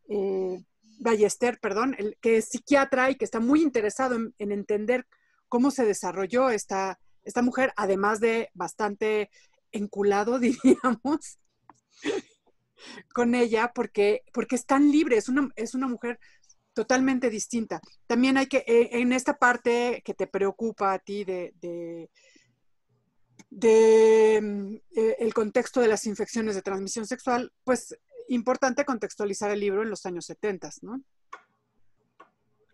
eh, 0.09 0.65
Ballester, 0.99 1.59
perdón, 1.61 1.95
el, 1.99 2.17
que 2.21 2.39
es 2.39 2.49
psiquiatra 2.49 3.11
y 3.11 3.17
que 3.17 3.25
está 3.25 3.41
muy 3.41 3.63
interesado 3.63 4.17
en, 4.17 4.53
entender 4.53 5.07
cómo 5.49 5.71
se 5.71 5.85
desarrolló 5.85 6.51
esta, 6.51 7.01
esta 7.25 7.43
mujer, 7.43 7.73
además 7.77 8.21
de 8.21 8.51
bastante 8.55 9.31
enculado, 9.73 10.39
diríamos, 10.39 11.39
con 13.13 13.35
ella, 13.35 13.73
porque, 13.75 14.23
porque 14.33 14.57
es 14.57 14.67
tan 14.67 14.91
libre, 14.91 15.17
es 15.17 15.29
una, 15.29 15.51
es 15.57 15.75
una 15.75 15.87
mujer 15.87 16.19
totalmente 16.73 17.31
distinta. 17.31 17.81
También 18.07 18.37
hay 18.37 18.47
que, 18.47 18.65
eh, 18.67 18.89
en 18.93 19.13
esta 19.13 19.37
parte 19.37 20.03
que 20.05 20.15
te 20.15 20.27
preocupa 20.27 20.93
a 20.93 20.99
ti 20.99 21.25
de, 21.25 21.53
de, 21.61 22.09
eh, 24.97 25.17
el 25.19 25.35
contexto 25.35 25.81
de 25.81 25.89
las 25.89 26.07
infecciones 26.07 26.55
de 26.55 26.63
transmisión 26.63 27.07
sexual, 27.07 27.53
pues 27.65 27.99
importante 28.29 28.85
contextualizar 28.85 29.51
el 29.51 29.61
libro 29.61 29.83
en 29.83 29.91
los 29.91 30.07
años 30.07 30.27
70, 30.27 30.71
¿no? 30.83 31.03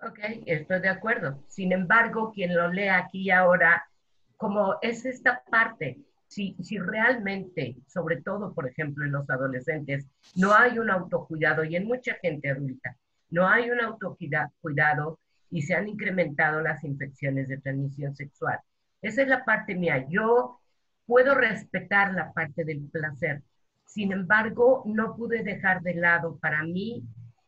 Ok, 0.03 0.19
estoy 0.45 0.81
de 0.81 0.89
acuerdo. 0.89 1.43
Sin 1.49 1.73
embargo, 1.73 2.31
quien 2.33 2.55
lo 2.55 2.71
lea 2.71 2.99
aquí 2.99 3.31
ahora, 3.31 3.89
como 4.37 4.77
es 4.83 5.05
esta 5.05 5.43
parte, 5.51 5.99
si, 6.27 6.57
si 6.63 6.79
realmente, 6.79 7.77
sobre 7.87 8.21
todo, 8.21 8.53
por 8.53 8.69
ejemplo, 8.69 9.05
en 9.05 9.13
los 9.13 9.29
adolescentes, 9.31 10.07
no 10.35 10.55
hay 10.55 10.79
un 10.79 10.91
autocuidado 10.91 11.65
y 11.65 11.77
en 11.77 11.87
mucha 11.87 12.15
gente 12.15 12.51
adulta, 12.51 12.97
no 13.31 13.49
hay 13.49 13.71
un 13.71 13.81
autocuidado 13.81 15.19
y 15.51 15.63
se 15.63 15.75
han 15.75 15.89
incrementado 15.89 16.61
las 16.61 16.83
infecciones 16.85 17.49
de 17.49 17.59
transmisión 17.59 18.15
sexual. 18.17 18.59
Esa 19.03 19.23
es 19.23 19.29
la 19.29 19.45
parte 19.45 19.75
mía. 19.75 20.07
Yo 20.09 20.61
puedo 21.07 21.35
respetar 21.35 22.13
la 22.15 22.33
parte 22.33 22.65
del 22.65 22.81
placer. 22.91 23.43
Sin 23.85 24.13
embargo, 24.13 24.83
no 24.87 25.17
pude 25.17 25.45
dejar 25.45 25.81
de 25.83 25.95
lado 25.95 26.39
para 26.39 26.63
mí, 26.65 27.05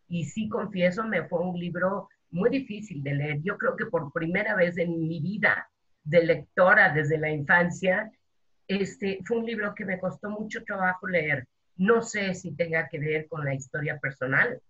y 0.09 0.25
sí 0.25 0.49
confieso, 0.49 1.05
me 1.05 1.25
fue 1.25 1.41
un 1.41 1.59
libro 1.59 2.09
muy 2.31 2.51
difícil 2.51 3.03
de 3.03 3.15
leer. 3.15 3.43
Yo 3.43 3.59
creo 3.59 3.77
que 3.77 3.87
por 3.87 4.13
primera 4.13 4.55
vez 4.55 4.79
en 4.79 5.07
mi 5.07 5.21
vida 5.21 5.69
de 6.05 6.25
lectora 6.25 6.93
desde 6.93 7.19
la 7.19 7.31
infancia, 7.31 8.11
este 8.67 9.21
fue 9.25 9.39
un 9.39 9.47
libro 9.47 9.75
que 9.75 9.85
me 9.85 9.99
costó 9.99 10.31
mucho 10.31 10.63
trabajo 10.65 11.07
leer. 11.07 11.47
No 11.77 12.03
sé 12.03 12.35
si 12.35 12.53
tenga 12.53 12.89
que 12.89 12.99
ver 12.99 13.29
con 13.29 13.45
la 13.45 13.55
historia 13.55 13.99
personal, 13.99 14.61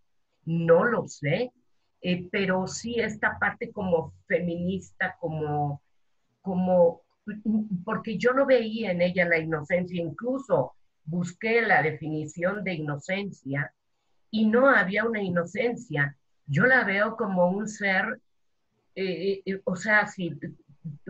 no 0.45 0.85
lo 0.85 1.09
sé, 1.09 1.53
eh, 2.01 2.29
pero 2.31 2.67
sí 2.67 3.01
esta 3.01 3.39
parte 3.39 3.73
como 3.73 4.15
feminista, 4.27 5.17
como, 5.19 5.83
como, 6.41 7.03
porque 7.85 8.17
yo 8.19 8.33
no 8.33 8.47
veía 8.47 8.93
en 8.93 9.03
ella 9.03 9.27
la 9.27 9.39
inocencia, 9.39 10.01
incluso 10.01 10.75
busqué 11.05 11.63
la 11.63 11.83
definición 11.83 12.63
de 12.63 12.75
inocencia 12.75 13.73
y 14.31 14.47
no 14.47 14.69
había 14.69 15.05
una 15.05 15.23
inocencia. 15.23 16.17
Yo 16.47 16.67
la 16.67 16.85
veo 16.85 17.17
como 17.17 17.49
un 17.49 17.69
ser, 17.69 18.21
eh, 18.95 19.43
eh, 19.45 19.61
o 19.65 19.77
sea, 19.77 20.07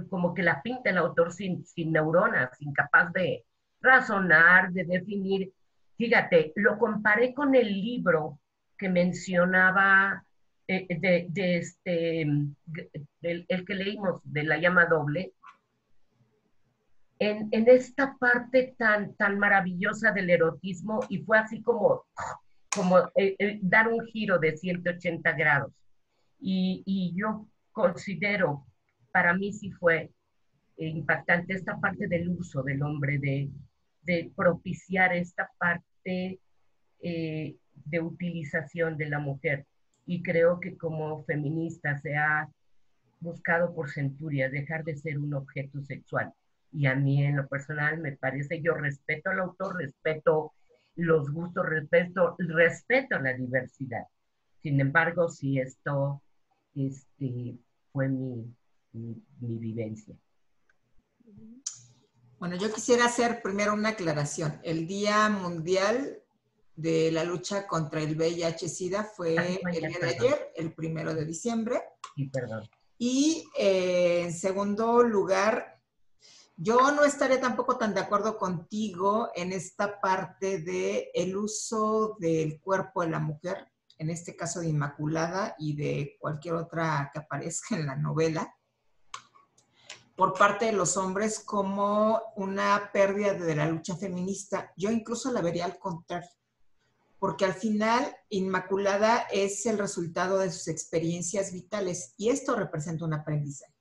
como 0.08 0.35
que 0.35 0.42
la 0.42 0.62
pinta 0.62 0.90
el 0.90 0.99
autor 0.99 1.32
sin, 1.32 1.64
sin 1.66 1.92
neuronas, 1.92 2.50
incapaz 2.61 3.12
de 3.12 3.44
razonar, 3.80 4.73
de 4.73 4.85
definir. 4.85 5.52
Fíjate, 5.97 6.52
lo 6.56 6.78
comparé 6.78 7.35
con 7.35 7.54
el 7.54 7.68
libro 7.68 8.38
que 8.76 8.88
mencionaba 8.88 10.25
eh, 10.66 10.87
de, 10.99 11.56
este, 11.56 12.23
el 13.23 13.64
que 13.66 13.75
leímos 13.75 14.20
de 14.25 14.44
la 14.44 14.58
llama 14.58 14.87
doble, 14.87 15.32
en, 17.18 17.68
esta 17.68 18.16
parte 18.18 18.75
tan, 18.78 19.14
tan 19.14 19.38
maravillosa 19.38 20.12
del 20.12 20.30
erotismo 20.30 21.00
y 21.08 21.18
fue 21.18 21.38
así 21.38 21.62
como, 21.62 22.04
como 22.75 22.99
eh, 23.16 23.35
eh, 23.38 23.58
dar 23.62 23.88
un 23.88 24.04
giro 24.06 24.38
de 24.38 24.56
180 24.56 25.32
grados. 25.32 25.73
Y, 26.40 26.82
y, 26.87 27.12
yo 27.16 27.47
considero, 27.73 28.66
para 29.18 29.34
mí 29.34 29.52
sí 29.52 29.72
fue 29.72 30.12
impactante 30.76 31.52
esta 31.52 31.76
parte 31.80 32.06
del 32.06 32.28
uso 32.28 32.62
del 32.62 32.84
hombre, 32.84 33.18
de, 33.18 33.50
de 34.02 34.30
propiciar 34.37 35.12
esta 35.12 35.50
parte 35.58 36.38
de 37.00 38.00
utilización 38.00 38.96
de 38.96 39.06
la 39.06 39.18
mujer 39.18 39.66
y 40.06 40.22
creo 40.22 40.60
que 40.60 40.76
como 40.76 41.25
feminista 41.25 41.98
se 41.98 42.16
ha 42.16 42.48
buscado 43.18 43.75
por 43.75 43.90
centurias 43.90 44.52
dejar 44.52 44.84
de 44.84 44.94
ser 44.94 45.18
un 45.18 45.34
objeto 45.34 45.82
sexual. 45.82 46.32
Y 46.70 46.87
a 46.87 46.94
mí 46.94 47.25
en 47.25 47.38
lo 47.38 47.48
personal 47.48 47.98
me 47.98 48.12
parece, 48.12 48.62
yo 48.62 48.75
respeto 48.75 49.30
al 49.30 49.40
autor, 49.40 49.78
respeto 49.78 50.52
los 50.94 51.32
gustos, 51.32 51.66
respeto, 51.66 52.37
respeto 52.38 53.18
la 53.18 53.32
diversidad. 53.32 54.04
Sin 54.62 54.80
embargo, 54.80 55.28
sí 55.28 55.58
esto 55.58 56.22
este, 56.76 57.56
fue 57.90 58.08
mi, 58.08 58.54
mi 58.92 59.57
vivencia. 59.59 60.16
Bueno, 62.38 62.54
yo 62.57 62.73
quisiera 62.73 63.07
hacer 63.07 63.42
primero 63.42 63.75
una 63.75 63.90
aclaración. 63.90 64.61
El 64.62 64.87
Día 64.87 65.28
Mundial 65.28 66.23
de 66.76 67.11
la 67.11 67.25
lucha 67.25 67.66
contra 67.66 68.00
el 68.00 68.16
VIH-Sida 68.16 69.02
fue 69.02 69.35
el 69.35 69.80
día 69.80 69.99
de 70.00 70.09
ayer, 70.09 70.52
el 70.54 70.73
primero 70.73 71.12
de 71.12 71.25
diciembre. 71.25 71.83
Y 72.97 73.49
eh, 73.59 74.23
en 74.23 74.33
segundo 74.33 75.02
lugar, 75.02 75.83
yo 76.57 76.92
no 76.92 77.04
estaré 77.04 77.38
tampoco 77.38 77.76
tan 77.76 77.92
de 77.95 78.00
acuerdo 78.00 78.38
contigo 78.38 79.30
en 79.35 79.52
esta 79.52 80.00
parte 80.00 80.61
de 80.61 81.11
el 81.14 81.37
uso 81.37 82.16
del 82.21 82.61
cuerpo 82.61 83.02
de 83.02 83.11
la 83.11 83.18
mujer, 83.18 83.73
en 83.99 84.11
este 84.11 84.37
caso 84.37 84.61
de 84.61 84.68
Inmaculada 84.68 85.57
y 85.59 85.75
de 85.75 86.16
cualquier 86.21 86.54
otra 86.54 87.11
que 87.12 87.18
aparezca 87.18 87.75
en 87.75 87.87
la 87.87 87.97
novela, 87.97 88.54
por 90.18 90.34
parte 90.34 90.66
de 90.66 90.72
los 90.72 90.96
hombres 90.96 91.38
como 91.38 92.20
una 92.34 92.90
pérdida 92.92 93.34
de 93.34 93.54
la 93.54 93.66
lucha 93.66 93.96
feminista. 93.96 94.72
Yo 94.76 94.90
incluso 94.90 95.30
la 95.32 95.40
vería 95.40 95.64
al 95.64 95.78
contrario 95.78 96.28
porque 97.20 97.44
al 97.44 97.54
final 97.54 98.16
Inmaculada 98.28 99.26
es 99.32 99.64
el 99.66 99.78
resultado 99.78 100.38
de 100.38 100.50
sus 100.50 100.68
experiencias 100.68 101.52
vitales 101.52 102.14
y 102.16 102.31
esto 102.31 102.54
representa 102.54 103.04
un 103.04 103.14
aprendizaje. 103.14 103.74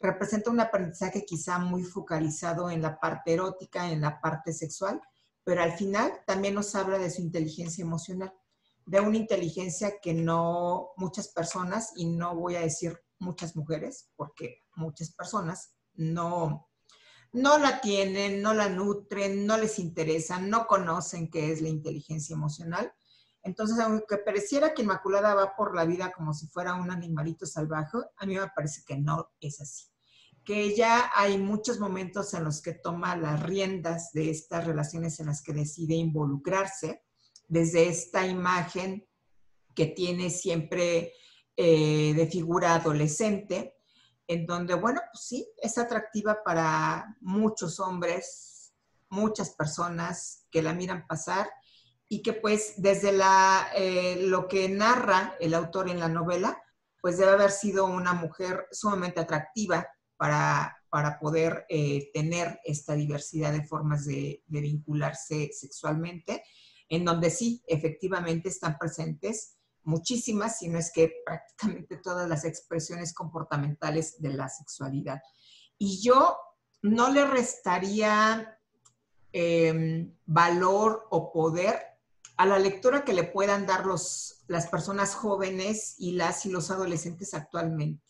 Representa 0.00 0.50
un 0.50 0.60
aprendizaje 0.60 1.24
quizá 1.24 1.58
muy 1.58 1.82
focalizado 1.82 2.70
en 2.70 2.82
la 2.82 2.98
parte 2.98 3.34
erótica, 3.34 3.90
en 3.90 4.02
la 4.02 4.20
parte 4.20 4.52
sexual, 4.52 5.00
pero 5.44 5.62
al 5.62 5.72
final 5.72 6.12
también 6.26 6.54
nos 6.54 6.74
habla 6.74 6.98
de 6.98 7.10
su 7.10 7.22
inteligencia 7.22 7.82
emocional, 7.82 8.32
de 8.86 9.00
una 9.00 9.16
inteligencia 9.16 9.98
que 10.00 10.12
no 10.12 10.90
muchas 10.96 11.28
personas, 11.28 11.92
y 11.96 12.06
no 12.06 12.34
voy 12.34 12.56
a 12.56 12.60
decir 12.60 13.00
muchas 13.18 13.56
mujeres, 13.56 14.10
porque 14.16 14.63
muchas 14.76 15.12
personas 15.12 15.74
no, 15.94 16.68
no 17.32 17.58
la 17.58 17.80
tienen, 17.80 18.42
no 18.42 18.54
la 18.54 18.68
nutren, 18.68 19.46
no 19.46 19.56
les 19.56 19.78
interesa, 19.78 20.40
no 20.40 20.66
conocen 20.66 21.30
qué 21.30 21.52
es 21.52 21.60
la 21.60 21.68
inteligencia 21.68 22.34
emocional. 22.34 22.92
Entonces, 23.42 23.78
aunque 23.78 24.16
pareciera 24.16 24.72
que 24.72 24.82
Inmaculada 24.82 25.34
va 25.34 25.54
por 25.54 25.76
la 25.76 25.84
vida 25.84 26.12
como 26.12 26.32
si 26.32 26.46
fuera 26.46 26.74
un 26.74 26.90
animalito 26.90 27.44
salvaje, 27.44 27.98
a 28.16 28.26
mí 28.26 28.36
me 28.36 28.48
parece 28.54 28.82
que 28.86 28.96
no 28.96 29.32
es 29.40 29.60
así. 29.60 29.86
Que 30.44 30.62
ella 30.62 31.10
hay 31.14 31.38
muchos 31.38 31.78
momentos 31.78 32.32
en 32.34 32.44
los 32.44 32.62
que 32.62 32.72
toma 32.72 33.16
las 33.16 33.42
riendas 33.42 34.12
de 34.12 34.30
estas 34.30 34.66
relaciones 34.66 35.20
en 35.20 35.26
las 35.26 35.42
que 35.42 35.52
decide 35.52 35.94
involucrarse, 35.94 37.02
desde 37.48 37.88
esta 37.88 38.26
imagen 38.26 39.06
que 39.74 39.86
tiene 39.86 40.30
siempre 40.30 41.12
eh, 41.56 42.14
de 42.14 42.26
figura 42.26 42.74
adolescente, 42.74 43.73
en 44.26 44.46
donde, 44.46 44.74
bueno, 44.74 45.00
pues 45.12 45.24
sí, 45.26 45.48
es 45.58 45.78
atractiva 45.78 46.38
para 46.44 47.16
muchos 47.20 47.80
hombres, 47.80 48.72
muchas 49.08 49.50
personas 49.50 50.46
que 50.50 50.62
la 50.62 50.72
miran 50.72 51.06
pasar 51.06 51.48
y 52.08 52.22
que 52.22 52.32
pues 52.32 52.74
desde 52.76 53.12
la, 53.12 53.68
eh, 53.74 54.16
lo 54.20 54.48
que 54.48 54.68
narra 54.68 55.36
el 55.40 55.54
autor 55.54 55.88
en 55.88 56.00
la 56.00 56.08
novela, 56.08 56.62
pues 57.00 57.18
debe 57.18 57.32
haber 57.32 57.50
sido 57.50 57.86
una 57.86 58.14
mujer 58.14 58.66
sumamente 58.70 59.20
atractiva 59.20 59.86
para, 60.16 60.76
para 60.88 61.18
poder 61.18 61.66
eh, 61.68 62.10
tener 62.14 62.60
esta 62.64 62.94
diversidad 62.94 63.52
de 63.52 63.66
formas 63.66 64.06
de, 64.06 64.42
de 64.46 64.60
vincularse 64.60 65.50
sexualmente, 65.52 66.42
en 66.88 67.04
donde 67.04 67.30
sí, 67.30 67.62
efectivamente 67.66 68.48
están 68.48 68.78
presentes 68.78 69.58
muchísimas, 69.84 70.58
si 70.58 70.68
no 70.68 70.78
es 70.78 70.90
que 70.92 71.12
prácticamente 71.24 71.96
todas 71.96 72.28
las 72.28 72.44
expresiones 72.44 73.14
comportamentales 73.14 74.20
de 74.20 74.34
la 74.34 74.48
sexualidad. 74.48 75.20
Y 75.78 76.02
yo 76.02 76.36
no 76.82 77.10
le 77.10 77.24
restaría 77.26 78.58
em, 79.32 80.14
valor 80.26 81.06
o 81.10 81.32
poder 81.32 81.80
a 82.36 82.46
la 82.46 82.58
lectura 82.58 83.04
que 83.04 83.12
le 83.12 83.24
puedan 83.24 83.66
dar 83.66 83.86
los, 83.86 84.44
las 84.48 84.66
personas 84.66 85.14
jóvenes 85.14 85.94
y 85.98 86.12
las 86.12 86.46
y 86.46 86.50
los 86.50 86.70
adolescentes 86.70 87.32
actualmente. 87.34 88.02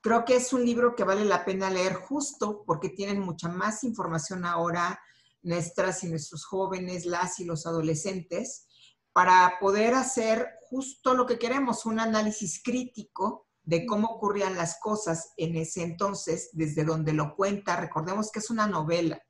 Creo 0.00 0.24
que 0.24 0.36
es 0.36 0.52
un 0.52 0.64
libro 0.64 0.94
que 0.94 1.04
vale 1.04 1.24
la 1.24 1.44
pena 1.44 1.70
leer 1.70 1.94
justo 1.94 2.62
porque 2.66 2.90
tienen 2.90 3.20
mucha 3.20 3.48
más 3.48 3.84
información 3.84 4.44
ahora 4.44 5.00
nuestras 5.42 6.04
y 6.04 6.08
nuestros 6.08 6.44
jóvenes, 6.44 7.06
las 7.06 7.40
y 7.40 7.44
los 7.44 7.66
adolescentes, 7.66 8.66
para 9.14 9.58
poder 9.60 9.94
hacer 9.94 10.58
justo 10.68 11.14
lo 11.14 11.24
que 11.24 11.38
queremos, 11.38 11.86
un 11.86 12.00
análisis 12.00 12.60
crítico 12.62 13.46
de 13.62 13.86
cómo 13.86 14.08
ocurrían 14.08 14.56
las 14.56 14.78
cosas 14.80 15.32
en 15.36 15.56
ese 15.56 15.84
entonces, 15.84 16.50
desde 16.52 16.84
donde 16.84 17.12
lo 17.12 17.36
cuenta. 17.36 17.76
Recordemos 17.76 18.30
que 18.32 18.40
es 18.40 18.50
una 18.50 18.66
novela, 18.66 19.22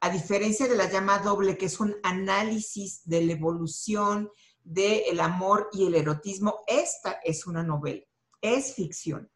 a 0.00 0.10
diferencia 0.10 0.66
de 0.66 0.76
la 0.76 0.90
llama 0.90 1.20
doble, 1.20 1.56
que 1.56 1.66
es 1.66 1.78
un 1.78 1.94
análisis 2.02 3.02
de 3.04 3.22
la 3.22 3.32
evolución 3.32 4.28
del 4.64 5.20
amor 5.20 5.68
y 5.72 5.86
el 5.86 5.94
erotismo, 5.94 6.64
esta 6.66 7.20
es 7.24 7.46
una 7.46 7.62
novela, 7.62 8.02
es 8.42 8.74
ficción. 8.74 9.30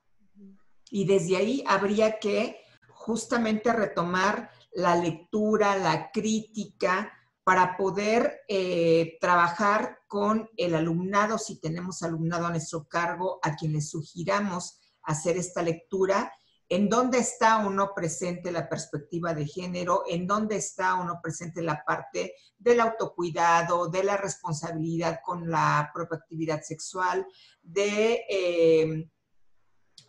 Y 0.90 1.06
desde 1.06 1.36
ahí 1.36 1.64
habría 1.66 2.18
que 2.18 2.58
justamente 2.88 3.72
retomar 3.72 4.50
la 4.72 4.96
lectura, 4.96 5.76
la 5.76 6.10
crítica, 6.10 7.12
para 7.44 7.76
poder 7.76 8.40
eh, 8.48 9.18
trabajar 9.20 9.98
con 10.07 10.48
el 10.57 10.74
alumnado, 10.74 11.38
si 11.38 11.61
tenemos 11.61 12.02
alumnado 12.02 12.46
a 12.46 12.50
nuestro 12.50 12.87
cargo, 12.87 13.40
a 13.42 13.57
quien 13.57 13.72
le 13.72 13.81
sugiramos 13.81 14.78
hacer 15.02 15.37
esta 15.37 15.62
lectura, 15.62 16.33
en 16.68 16.88
dónde 16.88 17.18
está 17.18 17.59
uno 17.59 17.92
presente 17.94 18.50
la 18.50 18.68
perspectiva 18.68 19.35
de 19.35 19.46
género, 19.46 20.05
en 20.09 20.26
dónde 20.26 20.57
está 20.57 20.94
uno 20.94 21.20
presente 21.22 21.61
la 21.61 21.85
parte 21.85 22.35
del 22.57 22.81
autocuidado, 22.81 23.88
de 23.88 24.05
la 24.05 24.16
responsabilidad 24.16 25.20
con 25.22 25.50
la 25.50 25.90
propia 25.92 26.18
actividad 26.18 26.62
sexual, 26.62 27.26
de 27.62 28.24
eh, 28.28 29.11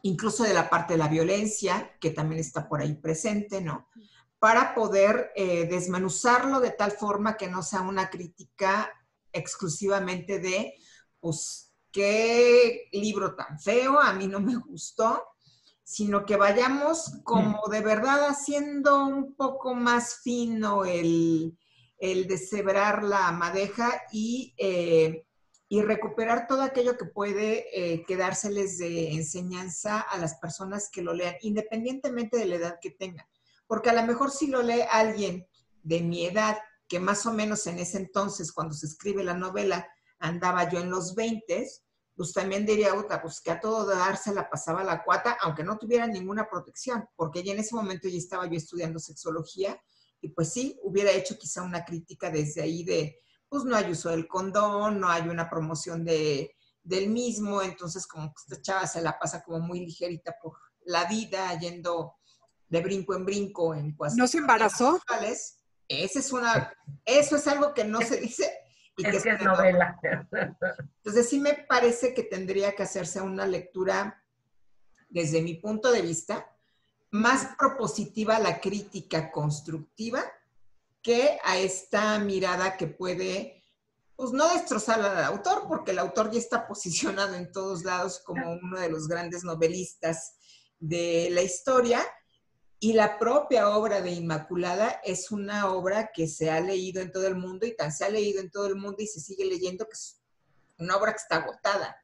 incluso 0.04 0.44
de 0.44 0.54
la 0.54 0.70
parte 0.70 0.94
de 0.94 1.00
la 1.00 1.08
violencia, 1.08 1.98
que 2.00 2.12
también 2.12 2.40
está 2.40 2.70
por 2.70 2.80
ahí 2.80 2.94
presente, 2.94 3.60
¿no? 3.60 3.90
Para 4.44 4.76
poder 4.76 5.32
eh, 5.38 5.68
desmenuzarlo 5.68 6.60
de 6.60 6.72
tal 6.72 6.92
forma 6.92 7.38
que 7.38 7.48
no 7.48 7.64
sea 7.64 7.80
una 7.80 8.10
crítica 8.10 8.92
exclusivamente 9.32 10.40
de, 10.40 10.74
pues, 11.22 11.74
qué 11.94 12.90
libro 12.92 13.36
tan 13.36 13.58
feo, 13.58 13.98
a 13.98 14.12
mí 14.12 14.28
no 14.28 14.42
me 14.42 14.58
gustó, 14.58 15.24
sino 15.82 16.26
que 16.26 16.36
vayamos 16.36 17.22
como 17.24 17.62
de 17.72 17.80
verdad 17.80 18.28
haciendo 18.28 19.06
un 19.06 19.34
poco 19.34 19.76
más 19.76 20.20
fino 20.22 20.84
el, 20.84 21.58
el 21.98 22.28
deshebrar 22.28 23.02
la 23.02 23.32
madeja 23.32 24.02
y, 24.12 24.56
eh, 24.58 25.26
y, 25.70 25.82
recuperar 25.84 26.48
todo 26.48 26.64
aquello 26.64 26.98
que 26.98 27.06
puede 27.06 27.64
eh, 27.72 28.04
quedárseles 28.06 28.78
de 28.78 29.14
enseñanza 29.14 30.02
a 30.02 30.18
las 30.18 30.36
personas 30.36 30.90
que 30.92 31.02
lo 31.02 31.14
lean, 31.14 31.36
independientemente 31.44 32.38
de 32.38 32.46
la 32.46 32.56
edad 32.56 32.80
que 32.82 32.92
tengan 32.92 33.26
porque 33.74 33.90
a 33.90 33.94
lo 33.94 34.04
mejor 34.04 34.30
si 34.30 34.46
lo 34.46 34.62
lee 34.62 34.84
alguien 34.88 35.48
de 35.82 36.00
mi 36.02 36.28
edad, 36.28 36.60
que 36.88 37.00
más 37.00 37.26
o 37.26 37.34
menos 37.34 37.66
en 37.66 37.80
ese 37.80 37.98
entonces, 37.98 38.52
cuando 38.52 38.76
se 38.76 38.86
escribe 38.86 39.24
la 39.24 39.34
novela, 39.34 39.88
andaba 40.20 40.70
yo 40.70 40.80
en 40.80 40.92
los 40.92 41.16
20, 41.16 41.68
pues 42.16 42.34
también 42.34 42.68
diría, 42.68 42.92
pues 43.20 43.42
que 43.42 43.50
a 43.50 43.60
todo 43.60 43.88
darse 43.88 44.32
la 44.32 44.48
pasaba 44.48 44.84
la 44.84 45.04
cuata, 45.04 45.40
aunque 45.42 45.64
no 45.64 45.80
tuviera 45.80 46.06
ninguna 46.06 46.48
protección, 46.48 47.04
porque 47.16 47.42
ya 47.42 47.54
en 47.54 47.62
ese 47.62 47.74
momento 47.74 48.08
ya 48.08 48.20
estaba 48.20 48.46
yo 48.46 48.58
estudiando 48.58 49.00
sexología 49.00 49.76
y 50.22 50.30
pues 50.30 50.54
sí, 50.54 50.80
hubiera 50.84 51.10
hecho 51.10 51.36
quizá 51.40 51.64
una 51.64 51.84
crítica 51.84 52.30
desde 52.30 52.62
ahí 52.62 52.84
de, 52.84 53.22
pues 53.50 53.64
no 53.64 53.76
hay 53.76 53.90
uso 53.90 54.12
del 54.12 54.28
condón, 54.28 55.00
no 55.00 55.10
hay 55.10 55.28
una 55.30 55.50
promoción 55.50 56.06
de, 56.06 56.56
del 56.84 57.10
mismo, 57.10 57.64
entonces 57.64 58.06
como 58.06 58.32
esta 58.38 58.62
chava 58.62 58.86
se 58.86 59.02
la 59.02 59.18
pasa 59.18 59.42
como 59.42 59.62
muy 59.62 59.80
ligerita 59.80 60.36
por 60.40 60.60
la 60.86 61.06
vida, 61.06 61.58
yendo 61.58 62.18
de 62.70 62.82
brinco 62.82 63.16
en 63.16 63.26
brinco 63.26 63.76
en 63.76 63.96
¿No 64.16 64.28
se 64.28 64.40
embarazó? 64.40 65.00
Ese 65.88 66.20
es 66.20 66.32
una, 66.32 66.74
eso 67.06 67.36
es 67.36 67.48
algo 67.48 67.74
que 67.74 67.84
no 67.84 68.02
se 68.02 68.18
dice. 68.18 68.52
Y 68.98 69.08
es 69.08 69.24
que, 69.24 69.30
es 69.32 69.42
novela. 69.42 70.00
Entonces 70.98 71.30
sí 71.30 71.40
me 71.40 71.54
parece 71.68 72.14
que 72.14 72.24
tendría 72.24 72.76
que 72.76 72.84
hacerse 72.84 73.22
una 73.22 73.46
lectura, 73.46 74.24
desde 75.10 75.42
mi 75.42 75.56
punto 75.56 75.92
de 75.92 76.02
vista, 76.02 76.48
más 77.12 77.56
propositiva 77.58 78.38
a 78.38 78.40
la 78.40 78.60
crítica 78.60 79.32
constructiva 79.32 80.24
que 81.02 81.38
a 81.44 81.58
esta 81.58 82.18
mirada 82.20 82.78
que 82.78 82.88
puede, 82.88 83.64
pues 84.16 84.32
no 84.32 84.52
destrozar 84.54 85.02
al 85.02 85.24
autor, 85.24 85.68
porque 85.68 85.92
el 85.92 86.00
autor 86.00 86.32
ya 86.32 86.40
está 86.40 86.66
posicionado 86.68 87.36
en 87.36 87.52
todos 87.52 87.84
lados 87.84 88.22
como 88.26 88.54
uno 88.54 88.80
de 88.80 88.90
los 88.90 89.08
grandes 89.08 89.44
novelistas 89.44 90.38
de 90.80 91.30
la 91.32 91.42
historia, 91.42 92.02
y 92.84 92.92
la 92.92 93.18
propia 93.18 93.70
obra 93.70 94.02
de 94.02 94.12
Inmaculada 94.12 95.00
es 95.06 95.32
una 95.32 95.72
obra 95.72 96.12
que 96.14 96.28
se 96.28 96.52
ha 96.52 96.60
leído 96.60 97.02
en 97.02 97.14
todo 97.14 97.28
el 97.28 97.38
mundo 97.38 97.66
y 97.66 97.78
tan 97.78 97.94
se 97.94 98.04
ha 98.04 98.10
leído 98.10 98.42
en 98.42 98.52
todo 98.52 98.68
el 98.68 98.76
mundo 98.76 98.98
y 99.00 99.08
se 99.08 99.22
sigue 99.22 99.46
leyendo 99.46 99.86
que 99.86 99.94
es 99.94 100.22
una 100.78 100.98
obra 100.98 101.14
que 101.14 101.22
está 101.22 101.38
agotada. 101.38 101.96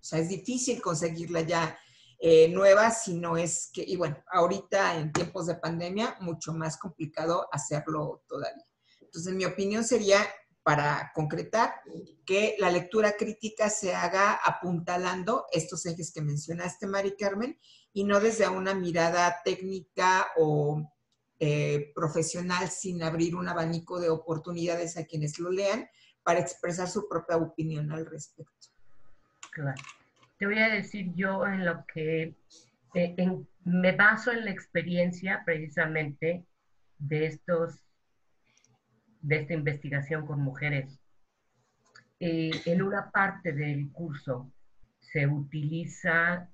O 0.00 0.04
sea, 0.04 0.20
es 0.20 0.28
difícil 0.28 0.80
conseguirla 0.80 1.40
ya 1.40 1.76
eh, 2.20 2.48
nueva 2.50 2.92
si 2.92 3.14
no 3.14 3.36
es 3.36 3.68
que, 3.72 3.82
y 3.84 3.96
bueno, 3.96 4.16
ahorita 4.30 5.00
en 5.00 5.12
tiempos 5.12 5.46
de 5.46 5.56
pandemia, 5.56 6.16
mucho 6.20 6.52
más 6.52 6.76
complicado 6.76 7.48
hacerlo 7.50 8.22
todavía. 8.28 8.64
Entonces, 9.00 9.34
mi 9.34 9.44
opinión 9.44 9.82
sería, 9.82 10.24
para 10.62 11.10
concretar, 11.16 11.80
que 12.24 12.54
la 12.60 12.70
lectura 12.70 13.16
crítica 13.16 13.70
se 13.70 13.92
haga 13.92 14.34
apuntalando 14.34 15.46
estos 15.50 15.84
ejes 15.84 16.12
que 16.12 16.22
mencionaste, 16.22 16.86
Mari 16.86 17.16
Carmen, 17.16 17.58
y 17.92 18.04
no 18.04 18.20
desde 18.20 18.48
una 18.48 18.74
mirada 18.74 19.40
técnica 19.44 20.26
o 20.36 20.88
eh, 21.40 21.92
profesional 21.94 22.68
sin 22.68 23.02
abrir 23.02 23.34
un 23.34 23.48
abanico 23.48 24.00
de 24.00 24.10
oportunidades 24.10 24.96
a 24.96 25.04
quienes 25.04 25.38
lo 25.38 25.50
lean 25.50 25.88
para 26.22 26.40
expresar 26.40 26.88
su 26.88 27.08
propia 27.08 27.36
opinión 27.36 27.90
al 27.92 28.06
respecto. 28.06 28.68
Claro. 29.52 29.80
Te 30.38 30.46
voy 30.46 30.58
a 30.58 30.68
decir 30.68 31.12
yo 31.14 31.46
en 31.46 31.64
lo 31.64 31.84
que 31.92 32.34
eh, 32.94 33.16
me 33.64 33.92
baso 33.92 34.32
en 34.32 34.44
la 34.44 34.50
experiencia 34.50 35.42
precisamente 35.44 36.44
de 36.98 37.26
estos 37.26 37.84
de 39.20 39.40
esta 39.40 39.54
investigación 39.54 40.26
con 40.26 40.40
mujeres. 40.40 41.00
Eh, 42.20 42.50
en 42.64 42.82
una 42.82 43.10
parte 43.10 43.52
del 43.52 43.90
curso 43.92 44.50
se 45.00 45.26
utiliza 45.26 46.48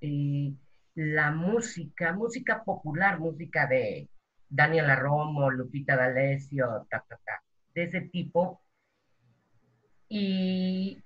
la 0.95 1.31
música, 1.31 2.13
música 2.13 2.63
popular, 2.63 3.19
música 3.19 3.67
de 3.67 4.09
Daniela 4.49 4.97
Romo, 4.97 5.51
Lupita 5.51 5.97
D'Alessio, 5.97 6.87
ta, 6.89 7.05
ta, 7.09 7.19
ta, 7.25 7.43
de 7.75 7.85
ese 7.85 8.01
tipo. 8.03 8.61
Y 10.09 11.03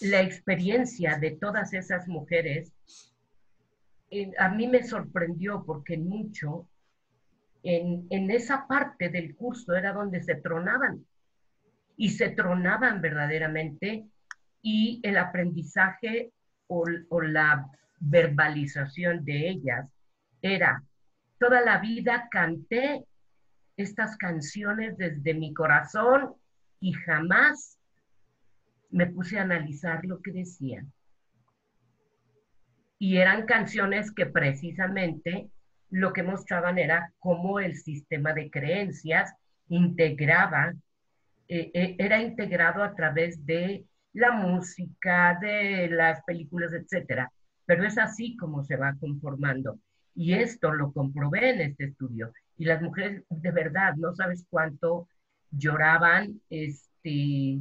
la 0.00 0.22
experiencia 0.22 1.18
de 1.18 1.32
todas 1.32 1.74
esas 1.74 2.08
mujeres 2.08 2.72
a 4.38 4.48
mí 4.50 4.66
me 4.66 4.82
sorprendió 4.82 5.64
porque 5.64 5.96
mucho 5.96 6.68
en, 7.62 8.06
en, 8.10 8.30
esa 8.30 8.66
parte 8.66 9.08
del 9.08 9.34
curso 9.36 9.74
era 9.74 9.92
donde 9.92 10.22
se 10.22 10.34
tronaban 10.34 11.06
y 11.96 12.10
se 12.10 12.28
tronaban 12.30 13.00
verdaderamente 13.00 14.06
y 14.60 15.00
el 15.02 15.16
aprendizaje 15.16 16.32
o 16.66 17.20
la 17.20 17.70
verbalización 18.02 19.24
de 19.24 19.48
ellas 19.48 19.88
era, 20.42 20.82
toda 21.38 21.60
la 21.60 21.78
vida 21.78 22.28
canté 22.30 23.04
estas 23.76 24.16
canciones 24.16 24.96
desde 24.98 25.34
mi 25.34 25.54
corazón 25.54 26.34
y 26.80 26.92
jamás 26.92 27.78
me 28.90 29.06
puse 29.06 29.38
a 29.38 29.42
analizar 29.42 30.04
lo 30.04 30.20
que 30.20 30.32
decían. 30.32 30.92
Y 32.98 33.18
eran 33.18 33.46
canciones 33.46 34.12
que 34.12 34.26
precisamente 34.26 35.48
lo 35.90 36.12
que 36.12 36.22
mostraban 36.22 36.78
era 36.78 37.12
cómo 37.18 37.60
el 37.60 37.76
sistema 37.76 38.32
de 38.32 38.50
creencias 38.50 39.32
integraba, 39.68 40.74
eh, 41.48 41.70
eh, 41.72 41.96
era 41.98 42.20
integrado 42.20 42.82
a 42.82 42.94
través 42.94 43.44
de 43.46 43.84
la 44.12 44.32
música, 44.32 45.38
de 45.40 45.88
las 45.88 46.22
películas, 46.24 46.72
etcétera 46.72 47.30
pero 47.72 47.86
es 47.86 47.96
así 47.96 48.36
como 48.36 48.62
se 48.64 48.76
va 48.76 48.94
conformando. 49.00 49.78
Y 50.14 50.34
esto 50.34 50.72
lo 50.72 50.92
comprobé 50.92 51.52
en 51.54 51.62
este 51.62 51.84
estudio. 51.84 52.30
Y 52.58 52.66
las 52.66 52.82
mujeres, 52.82 53.24
de 53.30 53.50
verdad, 53.50 53.94
no 53.96 54.14
sabes 54.14 54.44
cuánto 54.50 55.08
lloraban 55.50 56.38
este, 56.50 57.60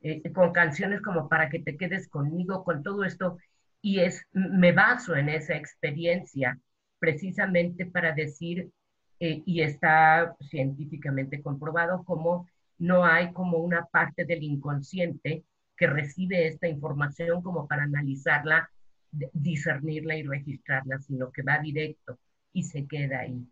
eh, 0.00 0.32
con 0.32 0.52
canciones 0.52 1.00
como 1.02 1.28
para 1.28 1.50
que 1.50 1.58
te 1.58 1.76
quedes 1.76 2.06
conmigo, 2.06 2.62
con 2.62 2.84
todo 2.84 3.02
esto. 3.02 3.38
Y 3.82 3.98
es, 3.98 4.24
me 4.30 4.70
baso 4.70 5.16
en 5.16 5.28
esa 5.28 5.56
experiencia 5.56 6.56
precisamente 7.00 7.84
para 7.84 8.12
decir, 8.12 8.70
eh, 9.18 9.42
y 9.44 9.62
está 9.62 10.36
científicamente 10.40 11.42
comprobado, 11.42 12.04
como 12.04 12.46
no 12.78 13.04
hay 13.04 13.32
como 13.32 13.58
una 13.58 13.86
parte 13.86 14.24
del 14.24 14.44
inconsciente 14.44 15.42
que 15.76 15.88
recibe 15.88 16.46
esta 16.46 16.68
información 16.68 17.42
como 17.42 17.66
para 17.66 17.82
analizarla 17.82 18.70
discernirla 19.10 20.16
y 20.16 20.22
registrarla, 20.22 21.00
sino 21.00 21.30
que 21.30 21.42
va 21.42 21.58
directo 21.58 22.18
y 22.52 22.62
se 22.62 22.86
queda 22.86 23.20
ahí. 23.20 23.46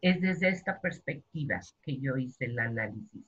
Es 0.00 0.20
desde 0.20 0.48
esta 0.48 0.80
perspectiva 0.80 1.60
que 1.82 1.98
yo 2.00 2.16
hice 2.16 2.46
el 2.46 2.58
análisis. 2.58 3.22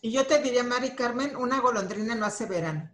Y 0.00 0.12
yo 0.12 0.26
te 0.26 0.42
diría, 0.42 0.64
Mari 0.64 0.90
Carmen, 0.90 1.36
una 1.36 1.60
golondrina 1.60 2.14
no 2.14 2.26
hace 2.26 2.46
verano, 2.46 2.90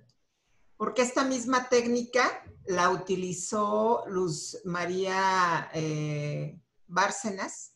porque 0.76 1.02
esta 1.02 1.24
misma 1.24 1.68
técnica 1.68 2.44
la 2.66 2.90
utilizó 2.90 4.04
Luz 4.08 4.60
María 4.64 5.70
eh, 5.74 6.58
Bárcenas 6.86 7.72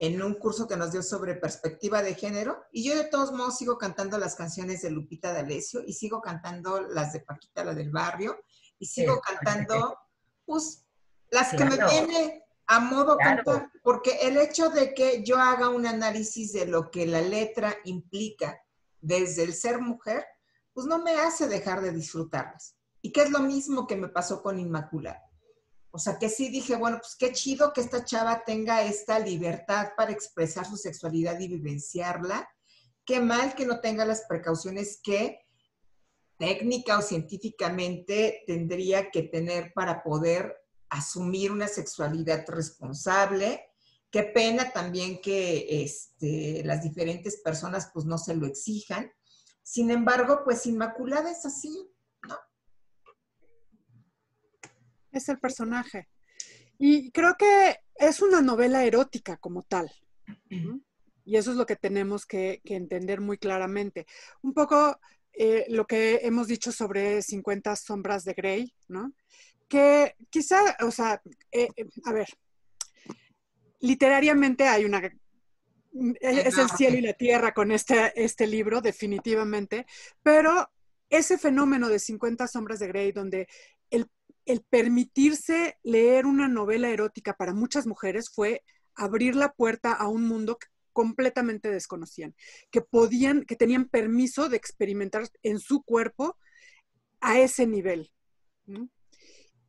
en 0.00 0.22
un 0.22 0.34
curso 0.34 0.68
que 0.68 0.76
nos 0.76 0.92
dio 0.92 1.02
sobre 1.02 1.34
perspectiva 1.34 2.02
de 2.02 2.14
género, 2.14 2.64
y 2.70 2.84
yo 2.88 2.96
de 2.96 3.08
todos 3.08 3.32
modos 3.32 3.58
sigo 3.58 3.78
cantando 3.78 4.16
las 4.16 4.36
canciones 4.36 4.82
de 4.82 4.90
Lupita 4.90 5.32
D'Alessio 5.32 5.82
y 5.84 5.92
sigo 5.92 6.20
cantando 6.20 6.80
las 6.80 7.12
de 7.12 7.20
Paquita, 7.20 7.64
la 7.64 7.74
del 7.74 7.90
barrio, 7.90 8.38
y 8.78 8.86
sigo 8.86 9.20
cantando, 9.20 9.98
pues, 10.44 10.86
las 11.30 11.50
que 11.50 11.64
me 11.64 11.76
viene 11.76 12.44
a 12.66 12.80
modo 12.80 13.16
cantar, 13.16 13.70
porque 13.82 14.18
el 14.22 14.36
hecho 14.36 14.68
de 14.70 14.94
que 14.94 15.22
yo 15.24 15.38
haga 15.38 15.70
un 15.70 15.86
análisis 15.86 16.52
de 16.52 16.66
lo 16.66 16.90
que 16.90 17.06
la 17.06 17.20
letra 17.22 17.74
implica 17.84 18.60
desde 19.00 19.44
el 19.44 19.54
ser 19.54 19.80
mujer, 19.80 20.24
pues 20.72 20.86
no 20.86 20.98
me 21.02 21.12
hace 21.12 21.48
dejar 21.48 21.80
de 21.80 21.92
disfrutarlas. 21.92 22.76
Y 23.00 23.12
que 23.12 23.22
es 23.22 23.30
lo 23.30 23.40
mismo 23.40 23.86
que 23.86 23.96
me 23.96 24.08
pasó 24.08 24.42
con 24.42 24.58
Inmaculada. 24.58 25.22
O 25.90 25.98
sea, 25.98 26.18
que 26.18 26.28
sí 26.28 26.50
dije, 26.50 26.76
bueno, 26.76 26.98
pues 26.98 27.16
qué 27.16 27.32
chido 27.32 27.72
que 27.72 27.80
esta 27.80 28.04
chava 28.04 28.44
tenga 28.44 28.82
esta 28.82 29.18
libertad 29.18 29.92
para 29.96 30.12
expresar 30.12 30.66
su 30.66 30.76
sexualidad 30.76 31.40
y 31.40 31.48
vivenciarla. 31.48 32.48
Qué 33.04 33.20
mal 33.20 33.54
que 33.54 33.64
no 33.64 33.80
tenga 33.80 34.04
las 34.04 34.24
precauciones 34.28 35.00
que 35.02 35.40
técnica 36.38 36.98
o 36.98 37.02
científicamente 37.02 38.44
tendría 38.46 39.10
que 39.10 39.24
tener 39.24 39.72
para 39.74 40.02
poder 40.02 40.56
asumir 40.88 41.52
una 41.52 41.68
sexualidad 41.68 42.44
responsable. 42.48 43.66
Qué 44.10 44.22
pena 44.22 44.72
también 44.72 45.20
que 45.20 45.82
este, 45.82 46.62
las 46.64 46.82
diferentes 46.82 47.42
personas 47.42 47.90
pues 47.92 48.06
no 48.06 48.16
se 48.16 48.34
lo 48.34 48.46
exijan. 48.46 49.12
Sin 49.62 49.90
embargo, 49.90 50.42
pues 50.44 50.64
Inmaculada 50.64 51.30
es 51.30 51.44
así, 51.44 51.90
¿no? 52.26 52.38
Es 55.12 55.28
el 55.28 55.38
personaje. 55.38 56.08
Y 56.78 57.10
creo 57.10 57.34
que 57.36 57.80
es 57.96 58.22
una 58.22 58.40
novela 58.40 58.84
erótica 58.84 59.36
como 59.36 59.64
tal. 59.64 59.90
Y 61.24 61.36
eso 61.36 61.50
es 61.50 61.56
lo 61.56 61.66
que 61.66 61.76
tenemos 61.76 62.24
que, 62.24 62.62
que 62.64 62.76
entender 62.76 63.20
muy 63.20 63.36
claramente. 63.36 64.06
Un 64.40 64.54
poco 64.54 64.98
eh, 65.40 65.66
lo 65.68 65.86
que 65.86 66.16
hemos 66.24 66.48
dicho 66.48 66.72
sobre 66.72 67.22
50 67.22 67.76
sombras 67.76 68.24
de 68.24 68.34
Grey, 68.34 68.74
¿no? 68.88 69.12
Que 69.68 70.16
quizá, 70.30 70.76
o 70.80 70.90
sea, 70.90 71.22
eh, 71.52 71.68
eh, 71.76 71.86
a 72.04 72.12
ver, 72.12 72.26
literariamente 73.78 74.66
hay 74.66 74.84
una... 74.84 75.00
Es 76.20 76.58
el 76.58 76.68
cielo 76.70 76.98
y 76.98 77.02
la 77.02 77.12
tierra 77.12 77.54
con 77.54 77.70
este, 77.70 78.12
este 78.16 78.48
libro, 78.48 78.80
definitivamente, 78.80 79.86
pero 80.24 80.68
ese 81.08 81.38
fenómeno 81.38 81.88
de 81.88 82.00
50 82.00 82.48
sombras 82.48 82.80
de 82.80 82.88
Grey, 82.88 83.12
donde 83.12 83.46
el, 83.90 84.10
el 84.44 84.62
permitirse 84.68 85.78
leer 85.84 86.26
una 86.26 86.48
novela 86.48 86.90
erótica 86.90 87.34
para 87.34 87.54
muchas 87.54 87.86
mujeres 87.86 88.28
fue 88.28 88.64
abrir 88.96 89.36
la 89.36 89.52
puerta 89.52 89.92
a 89.92 90.08
un 90.08 90.26
mundo 90.26 90.58
completamente 90.98 91.70
desconocían, 91.70 92.34
que 92.72 92.80
podían, 92.80 93.44
que 93.44 93.54
tenían 93.54 93.84
permiso 93.84 94.48
de 94.48 94.56
experimentar 94.56 95.28
en 95.44 95.60
su 95.60 95.84
cuerpo 95.84 96.36
a 97.20 97.38
ese 97.38 97.68
nivel. 97.68 98.10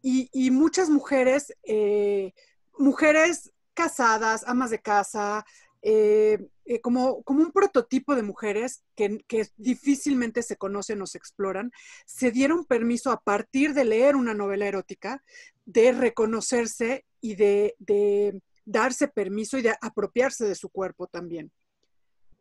Y, 0.01 0.49
muchas 0.49 0.89
mujeres, 0.89 1.53
eh, 1.61 2.33
mujeres 2.79 3.51
casadas, 3.75 4.43
amas 4.47 4.71
de 4.71 4.81
casa, 4.81 5.45
eh, 5.83 6.39
eh, 6.65 6.81
como, 6.81 7.21
como 7.21 7.43
un 7.43 7.51
prototipo 7.51 8.15
de 8.15 8.23
mujeres 8.23 8.83
que, 8.95 9.19
difícilmente 9.55 10.41
se 10.41 10.57
conocen 10.57 10.99
o 11.03 11.05
se 11.05 11.19
exploran, 11.19 11.71
se 12.07 12.31
dieron 12.31 12.65
permiso 12.65 13.11
a 13.11 13.21
partir 13.21 13.75
de 13.75 13.85
leer 13.85 14.15
una 14.15 14.33
novela 14.33 14.65
erótica, 14.65 15.23
de 15.65 15.91
reconocerse 15.91 17.05
y 17.21 17.35
de, 17.35 17.75
de 17.77 18.41
darse 18.69 19.07
permiso 19.07 19.57
y 19.57 19.61
de 19.61 19.75
apropiarse 19.81 20.45
de 20.45 20.55
su 20.55 20.69
cuerpo 20.69 21.07
también. 21.07 21.51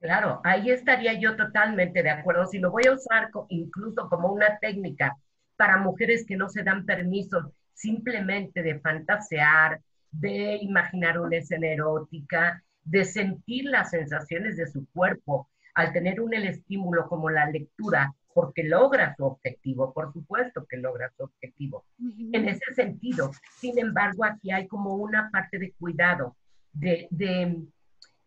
Claro, 0.00 0.40
ahí 0.44 0.70
estaría 0.70 1.14
yo 1.14 1.36
totalmente 1.36 2.02
de 2.02 2.10
acuerdo. 2.10 2.46
Si 2.46 2.58
lo 2.58 2.70
voy 2.70 2.84
a 2.86 2.92
usar 2.92 3.30
incluso 3.48 4.08
como 4.08 4.32
una 4.32 4.58
técnica 4.58 5.16
para 5.56 5.78
mujeres 5.78 6.24
que 6.24 6.36
no 6.36 6.48
se 6.48 6.62
dan 6.62 6.86
permiso 6.86 7.52
simplemente 7.74 8.62
de 8.62 8.78
fantasear, 8.78 9.80
de 10.10 10.56
imaginar 10.60 11.18
una 11.18 11.36
escena 11.36 11.68
erótica, 11.68 12.62
de 12.84 13.04
sentir 13.04 13.64
las 13.64 13.90
sensaciones 13.90 14.56
de 14.56 14.66
su 14.66 14.86
cuerpo 14.92 15.48
al 15.74 15.92
tener 15.92 16.20
un 16.20 16.34
el 16.34 16.46
estímulo 16.46 17.08
como 17.08 17.30
la 17.30 17.50
lectura, 17.50 18.14
porque 18.38 18.62
logra 18.62 19.16
su 19.16 19.24
objetivo, 19.24 19.92
por 19.92 20.12
supuesto 20.12 20.64
que 20.64 20.76
logra 20.76 21.10
su 21.16 21.24
objetivo. 21.24 21.84
En 22.32 22.48
ese 22.48 22.72
sentido, 22.72 23.32
sin 23.56 23.76
embargo, 23.80 24.24
aquí 24.24 24.52
hay 24.52 24.68
como 24.68 24.94
una 24.94 25.28
parte 25.32 25.58
de 25.58 25.72
cuidado, 25.72 26.36
de, 26.72 27.08
de 27.10 27.42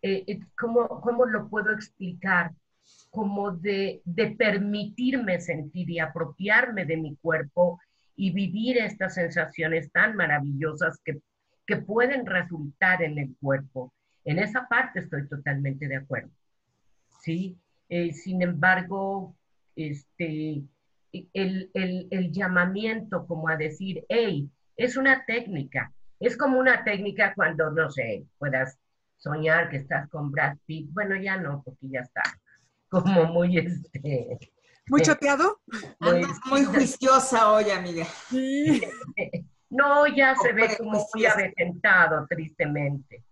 eh, 0.02 0.24
eh, 0.28 0.40
¿cómo, 0.60 1.26
lo 1.26 1.48
puedo 1.48 1.72
explicar? 1.72 2.52
Como 3.10 3.52
de, 3.52 4.02
de 4.04 4.32
permitirme 4.32 5.40
sentir 5.40 5.90
y 5.90 6.00
apropiarme 6.00 6.84
de 6.84 6.98
mi 6.98 7.16
cuerpo 7.16 7.80
y 8.18 8.32
vivir 8.32 8.80
estas 8.80 9.14
sensaciones 9.14 9.94
tan 9.94 10.18
maravillosas 10.18 11.00
que, 11.06 11.22
que 11.66 11.78
pueden 11.78 12.26
resultar 12.26 13.02
en 13.02 13.18
el 13.18 13.34
cuerpo. 13.40 13.94
En 14.26 14.40
esa 14.40 14.68
parte 14.68 15.00
estoy 15.00 15.26
totalmente 15.30 15.88
de 15.88 15.96
acuerdo. 15.96 16.32
¿sí? 17.22 17.58
Eh, 17.88 18.12
sin 18.12 18.42
embargo, 18.42 19.38
este, 19.90 20.62
el, 21.34 21.70
el, 21.74 22.32
llamamiento 22.32 23.26
como 23.26 23.50
a 23.50 23.56
decir, 23.56 24.06
hey, 24.10 24.50
es 24.78 24.98
una 24.98 25.26
técnica. 25.26 25.94
Es 26.20 26.38
como 26.38 26.60
una 26.60 26.84
técnica 26.84 27.34
cuando, 27.36 27.72
no 27.72 27.90
sé, 27.90 28.26
puedas 28.38 28.78
soñar 29.18 29.70
que 29.70 29.78
estás 29.78 30.10
con 30.10 30.32
Brad 30.32 30.58
Pitt. 30.66 30.90
Bueno, 30.92 31.16
ya 31.16 31.38
no, 31.38 31.62
porque 31.64 31.90
ya 31.90 32.02
está 32.02 32.22
como 32.90 33.26
muy, 33.26 33.58
este... 33.58 34.40
¿Muy 34.88 35.02
choteado? 35.02 35.62
Muy, 36.00 36.26
muy 36.48 36.66
juiciosa 36.66 37.52
hoy, 37.52 37.70
amiga. 37.70 38.06
No, 39.72 40.06
ya 40.06 40.36
se 40.36 40.52
ve 40.52 40.76
como 40.78 41.08
muy 41.14 41.26
avejentado, 41.26 42.28
tristemente. 42.30 43.24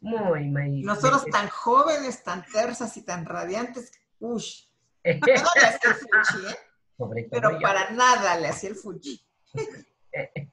Muy, 0.00 0.44
muy. 0.44 0.82
Nosotros 0.82 1.24
tan 1.26 1.48
jóvenes, 1.48 2.22
tan 2.22 2.44
tersas 2.44 2.96
y 2.96 3.04
tan 3.04 3.24
radiantes, 3.26 3.90
ush. 4.20 4.68
No 5.04 5.26
le 5.26 5.34
hacía 5.34 5.90
el 5.90 5.94
fuchi, 5.94 6.46
¿eh? 6.46 6.56
Pero 7.30 7.58
para 7.60 7.90
nada 7.90 8.38
le 8.38 8.48
hacía 8.48 8.70
el 8.70 8.76
fuchi. 8.76 9.20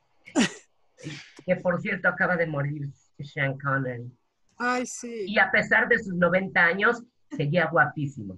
que 1.45 1.55
por 1.57 1.79
cierto 1.81 2.07
acaba 2.07 2.35
de 2.35 2.47
morir 2.47 2.89
Sean 3.19 3.57
Connery. 3.57 4.11
Ay, 4.57 4.85
sí. 4.85 5.25
Y 5.27 5.39
a 5.39 5.49
pesar 5.51 5.87
de 5.87 5.97
sus 5.99 6.13
90 6.13 6.59
años, 6.59 7.03
seguía 7.35 7.67
guapísimo. 7.67 8.37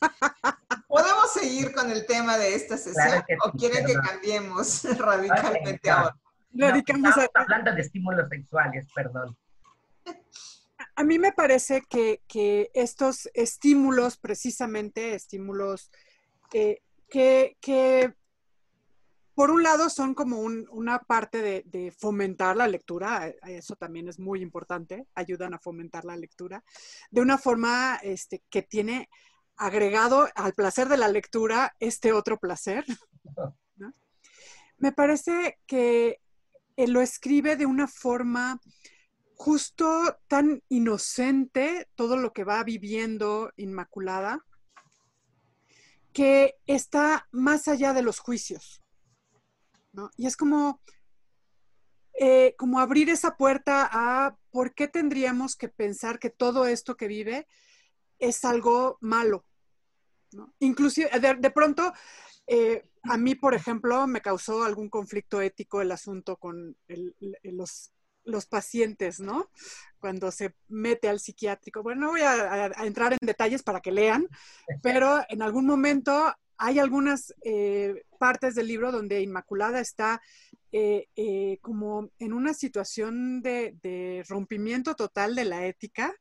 ¿Podemos 0.88 1.32
seguir 1.32 1.72
con 1.72 1.90
el 1.90 2.06
tema 2.06 2.36
de 2.36 2.54
esta 2.54 2.76
sesión 2.76 3.24
o 3.44 3.52
quieren 3.52 3.86
que 3.86 3.94
cambiemos 3.94 4.84
radicalmente 4.98 5.90
ahora? 5.90 6.16
Radicamos 6.52 7.14
hablando 7.34 7.74
de 7.74 7.80
estímulos 7.80 8.28
sexuales, 8.28 8.86
perdón. 8.94 9.36
A 10.98 11.04
mí 11.04 11.16
me 11.20 11.32
parece 11.32 11.82
que, 11.88 12.70
estos 12.74 13.30
estímulos, 13.32 14.16
precisamente 14.16 15.14
estímulos 15.14 15.92
eh, 16.52 16.82
que, 17.08 18.14
por 19.32 19.52
un 19.52 19.62
lado 19.62 19.90
son 19.90 20.12
como 20.14 20.40
una 20.40 20.98
parte 20.98 21.62
de, 21.62 21.94
fomentar 21.96 22.56
la 22.56 22.66
lectura, 22.66 23.32
eso 23.46 23.76
también 23.76 24.08
es 24.08 24.18
muy 24.18 24.42
importante, 24.42 25.06
ayudan 25.14 25.54
a 25.54 25.60
fomentar 25.60 26.04
la 26.04 26.16
lectura, 26.16 26.64
de 27.12 27.20
una 27.20 27.38
forma 27.38 28.00
este, 28.02 28.42
que 28.50 28.62
tiene 28.62 29.08
agregado 29.56 30.26
al 30.34 30.52
placer 30.52 30.88
de 30.88 30.96
la 30.96 31.06
lectura 31.06 31.76
este 31.78 32.12
otro 32.12 32.38
placer. 32.40 32.84
Me 34.78 34.90
parece 34.90 35.60
que 35.64 36.20
lo 36.76 37.00
escribe 37.00 37.54
de 37.54 37.66
una 37.66 37.86
forma 37.86 38.60
justo 39.38 40.18
tan 40.26 40.64
inocente 40.68 41.88
todo 41.94 42.16
lo 42.16 42.32
que 42.32 42.42
va 42.42 42.62
viviendo 42.64 43.52
Inmaculada, 43.56 44.44
que 46.12 46.56
está 46.66 47.28
más 47.30 47.68
allá 47.68 47.92
de 47.92 48.02
los 48.02 48.18
juicios. 48.18 48.82
Y 50.16 50.26
es 50.26 50.36
como, 50.36 50.82
eh, 52.18 52.56
como 52.58 52.80
abrir 52.80 53.10
esa 53.10 53.36
puerta 53.36 53.88
a 53.90 54.36
por 54.50 54.74
qué 54.74 54.88
tendríamos 54.88 55.54
que 55.54 55.68
pensar 55.68 56.18
que 56.18 56.30
todo 56.30 56.66
esto 56.66 56.96
que 56.96 57.06
vive 57.06 57.46
es 58.18 58.44
algo 58.44 58.98
malo. 59.00 59.46
Inclusive, 60.58 61.10
de, 61.20 61.50
pronto, 61.52 61.92
eh, 62.48 62.90
a 63.04 63.16
mí, 63.16 63.36
por 63.36 63.54
ejemplo, 63.54 64.04
me 64.08 64.20
causó 64.20 64.64
algún 64.64 64.90
conflicto 64.90 65.40
ético 65.40 65.80
el 65.80 65.92
asunto 65.92 66.36
con 66.36 66.76
los 67.44 67.92
los 68.28 68.46
pacientes, 68.46 69.20
¿no? 69.20 69.50
Cuando 69.98 70.30
se 70.30 70.54
mete 70.68 71.08
al 71.08 71.18
psiquiátrico. 71.18 71.82
Bueno, 71.82 72.02
no 72.02 72.10
voy 72.10 72.20
a, 72.20 72.66
entrar 72.84 73.12
en 73.12 73.18
detalles 73.22 73.62
para 73.62 73.80
que 73.80 73.90
lean, 73.90 74.28
pero 74.82 75.20
en 75.28 75.42
algún 75.42 75.66
momento 75.66 76.32
hay 76.56 76.78
algunas 76.78 77.34
eh, 77.42 78.04
partes 78.18 78.54
del 78.54 78.66
libro 78.66 78.92
donde 78.92 79.22
Inmaculada 79.22 79.80
está 79.80 80.20
eh, 80.70 81.08
eh, 81.16 81.58
como 81.62 82.10
en 82.18 82.32
una 82.32 82.52
situación 82.52 83.40
de, 83.40 84.24
rompimiento 84.28 84.94
total 84.94 85.34
de 85.34 85.44
la 85.44 85.66
ética, 85.66 86.14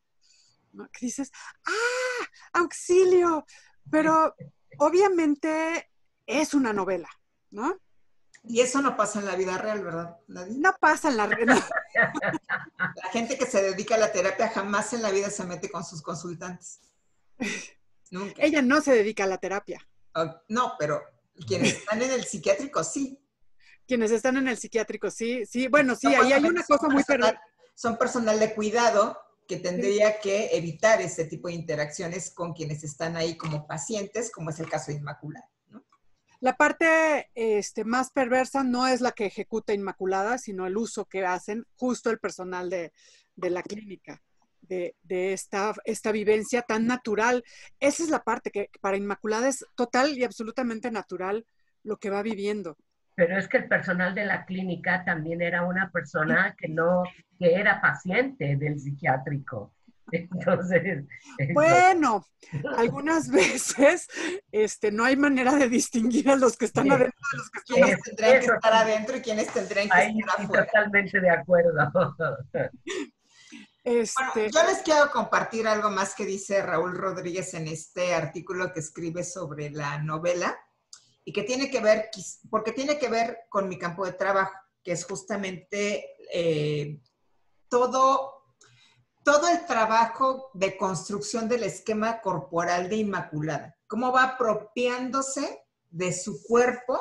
¿no? 0.71 0.87
que 0.91 1.07
dices, 1.07 1.31
¡ah! 1.65 2.25
¡Auxilio! 2.53 3.45
Pero 3.91 4.33
obviamente 4.77 5.89
es 6.25 6.53
una 6.53 6.71
novela, 6.73 7.09
¿no? 7.51 7.79
Y 8.47 8.61
eso 8.61 8.81
no 8.81 8.95
pasa 8.95 9.19
en 9.19 9.25
la 9.25 9.35
vida 9.35 9.57
real, 9.57 9.83
¿verdad? 9.83 10.17
No 10.27 10.75
pasa 10.79 11.09
en 11.09 11.17
la 11.17 11.27
realidad. 11.27 11.63
La 12.77 13.09
gente 13.11 13.37
que 13.37 13.45
se 13.45 13.61
dedica 13.61 13.95
a 13.95 13.97
la 13.97 14.11
terapia 14.11 14.49
jamás 14.49 14.93
en 14.93 15.01
la 15.01 15.09
vida 15.09 15.29
se 15.29 15.43
mete 15.45 15.69
con 15.69 15.83
sus 15.83 16.01
consultantes. 16.01 16.79
Nunca. 18.11 18.41
Ella 18.41 18.61
no 18.61 18.81
se 18.81 18.93
dedica 18.93 19.23
a 19.23 19.27
la 19.27 19.37
terapia. 19.39 19.87
No, 20.47 20.73
pero 20.79 21.01
quienes 21.47 21.77
están 21.77 22.01
en 22.01 22.11
el 22.11 22.23
psiquiátrico 22.23 22.83
sí. 22.83 23.19
Quienes 23.87 24.11
están 24.11 24.37
en 24.37 24.47
el 24.47 24.57
psiquiátrico 24.57 25.09
sí, 25.09 25.45
sí. 25.45 25.67
Bueno, 25.67 25.95
sí, 25.95 26.07
ahí 26.07 26.33
hay 26.33 26.43
una 26.43 26.63
cosa 26.63 26.87
muy 26.87 27.03
personal, 27.03 27.39
Son 27.73 27.97
personal 27.97 28.39
de 28.39 28.53
cuidado 28.53 29.17
que 29.47 29.57
tendría 29.57 30.19
que 30.19 30.55
evitar 30.57 31.01
ese 31.01 31.25
tipo 31.25 31.47
de 31.47 31.53
interacciones 31.53 32.31
con 32.31 32.53
quienes 32.53 32.83
están 32.83 33.15
ahí 33.15 33.37
como 33.37 33.65
pacientes, 33.65 34.31
como 34.31 34.49
es 34.49 34.59
el 34.59 34.69
caso 34.69 34.91
de 34.91 34.97
Inmaculada. 34.97 35.49
La 36.39 36.55
parte 36.55 37.29
este, 37.33 37.83
más 37.83 38.11
perversa 38.11 38.63
no 38.63 38.87
es 38.87 39.01
la 39.01 39.11
que 39.11 39.25
ejecuta 39.25 39.73
Inmaculada, 39.73 40.37
sino 40.37 40.67
el 40.67 40.77
uso 40.77 41.05
que 41.05 41.25
hacen 41.25 41.65
justo 41.75 42.11
el 42.11 42.19
personal 42.19 42.69
de, 42.69 42.91
la 43.35 43.63
clínica, 43.63 44.21
de, 44.61 44.93
esta, 45.09 45.73
esta, 45.83 46.11
vivencia 46.11 46.61
tan 46.61 46.85
natural. 46.85 47.43
Esa 47.79 48.03
es 48.03 48.09
la 48.09 48.23
parte 48.23 48.51
que 48.51 48.69
para 48.81 48.97
Inmaculada 48.97 49.47
es 49.47 49.65
total 49.75 50.15
y 50.17 50.23
absolutamente 50.23 50.91
natural 50.91 51.45
lo 51.83 51.97
que 51.97 52.11
va 52.11 52.21
viviendo. 52.21 52.77
Pero 53.15 53.35
es 53.35 53.47
que 53.47 53.57
el 53.57 53.67
personal 53.67 54.13
de 54.13 54.25
la 54.25 54.45
clínica 54.45 55.03
también 55.03 55.41
era 55.41 55.63
una 55.63 55.89
persona 55.89 56.55
que 56.55 56.67
no, 56.67 57.03
que 57.39 57.55
era 57.55 57.81
paciente 57.81 58.57
del 58.57 58.79
psiquiátrico. 58.79 59.73
Entonces. 60.11 61.05
Bueno, 61.53 62.25
algunas 62.77 63.29
veces 63.31 64.07
este, 64.51 64.91
no 64.91 65.03
hay 65.03 65.15
manera 65.15 65.55
de 65.55 65.69
distinguir 65.69 66.29
a 66.29 66.35
los 66.35 66.57
que 66.57 66.65
están 66.65 66.91
adentro 66.91 67.19
de 67.31 67.37
los 67.37 67.49
que 67.49 67.59
están 67.59 67.75
¿Quiénes 67.75 68.01
tendrían 68.03 68.39
que 68.39 68.45
estar 68.45 68.73
adentro 68.73 69.17
y 69.17 69.21
quiénes 69.21 69.53
tendrían 69.53 69.89
que 69.89 70.19
estar 70.19 70.41
afuera? 70.41 70.65
Totalmente 70.65 71.19
de 71.19 71.29
acuerdo. 71.29 71.71
Este... 73.83 74.51
yo 74.51 74.63
les 74.63 74.79
quiero 74.79 75.09
compartir 75.11 75.65
algo 75.65 75.89
más 75.89 76.13
que 76.13 76.25
dice 76.25 76.61
Raúl 76.61 76.97
Rodríguez 76.97 77.53
en 77.53 77.69
este 77.69 78.13
artículo 78.13 78.73
que 78.73 78.81
escribe 78.81 79.23
sobre 79.23 79.69
la 79.69 79.97
novela 79.99 80.59
y 81.23 81.31
que 81.31 81.43
tiene 81.43 81.69
que 81.69 81.79
ver, 81.79 82.09
porque 82.49 82.73
tiene 82.73 82.97
que 82.97 83.07
ver 83.07 83.39
con 83.49 83.69
mi 83.69 83.77
campo 83.77 84.05
de 84.05 84.13
trabajo, 84.13 84.53
que 84.83 84.93
es 84.93 85.05
justamente 85.05 86.05
eh, 86.33 86.99
todo, 87.69 88.36
todo 89.27 89.49
el 89.49 89.65
trabajo 89.65 90.51
de 90.53 90.77
construcción 90.77 91.49
del 91.49 91.63
esquema 91.63 92.21
corporal 92.21 92.87
de 92.87 92.95
Inmaculada, 92.95 93.75
cómo 93.85 94.13
va 94.13 94.23
apropiándose 94.23 95.65
de 95.89 96.13
su 96.13 96.41
cuerpo, 96.43 96.97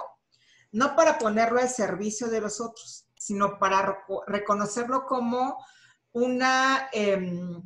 no 0.73 0.97
para 0.97 1.19
ponerlo 1.19 1.61
al 1.61 1.69
servicio 1.69 2.27
de 2.27 2.41
los 2.41 2.61
otros, 2.61 3.07
sino 3.17 3.61
para 3.61 4.05
reconocerlo 4.27 5.07
como 5.07 5.65
una, 6.11 6.89
em, 6.93 7.63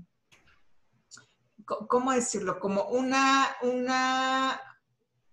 ¿cómo 1.64 2.12
decirlo? 2.12 2.61
Como 2.61 2.83
una, 2.88 3.57
una 3.62 4.61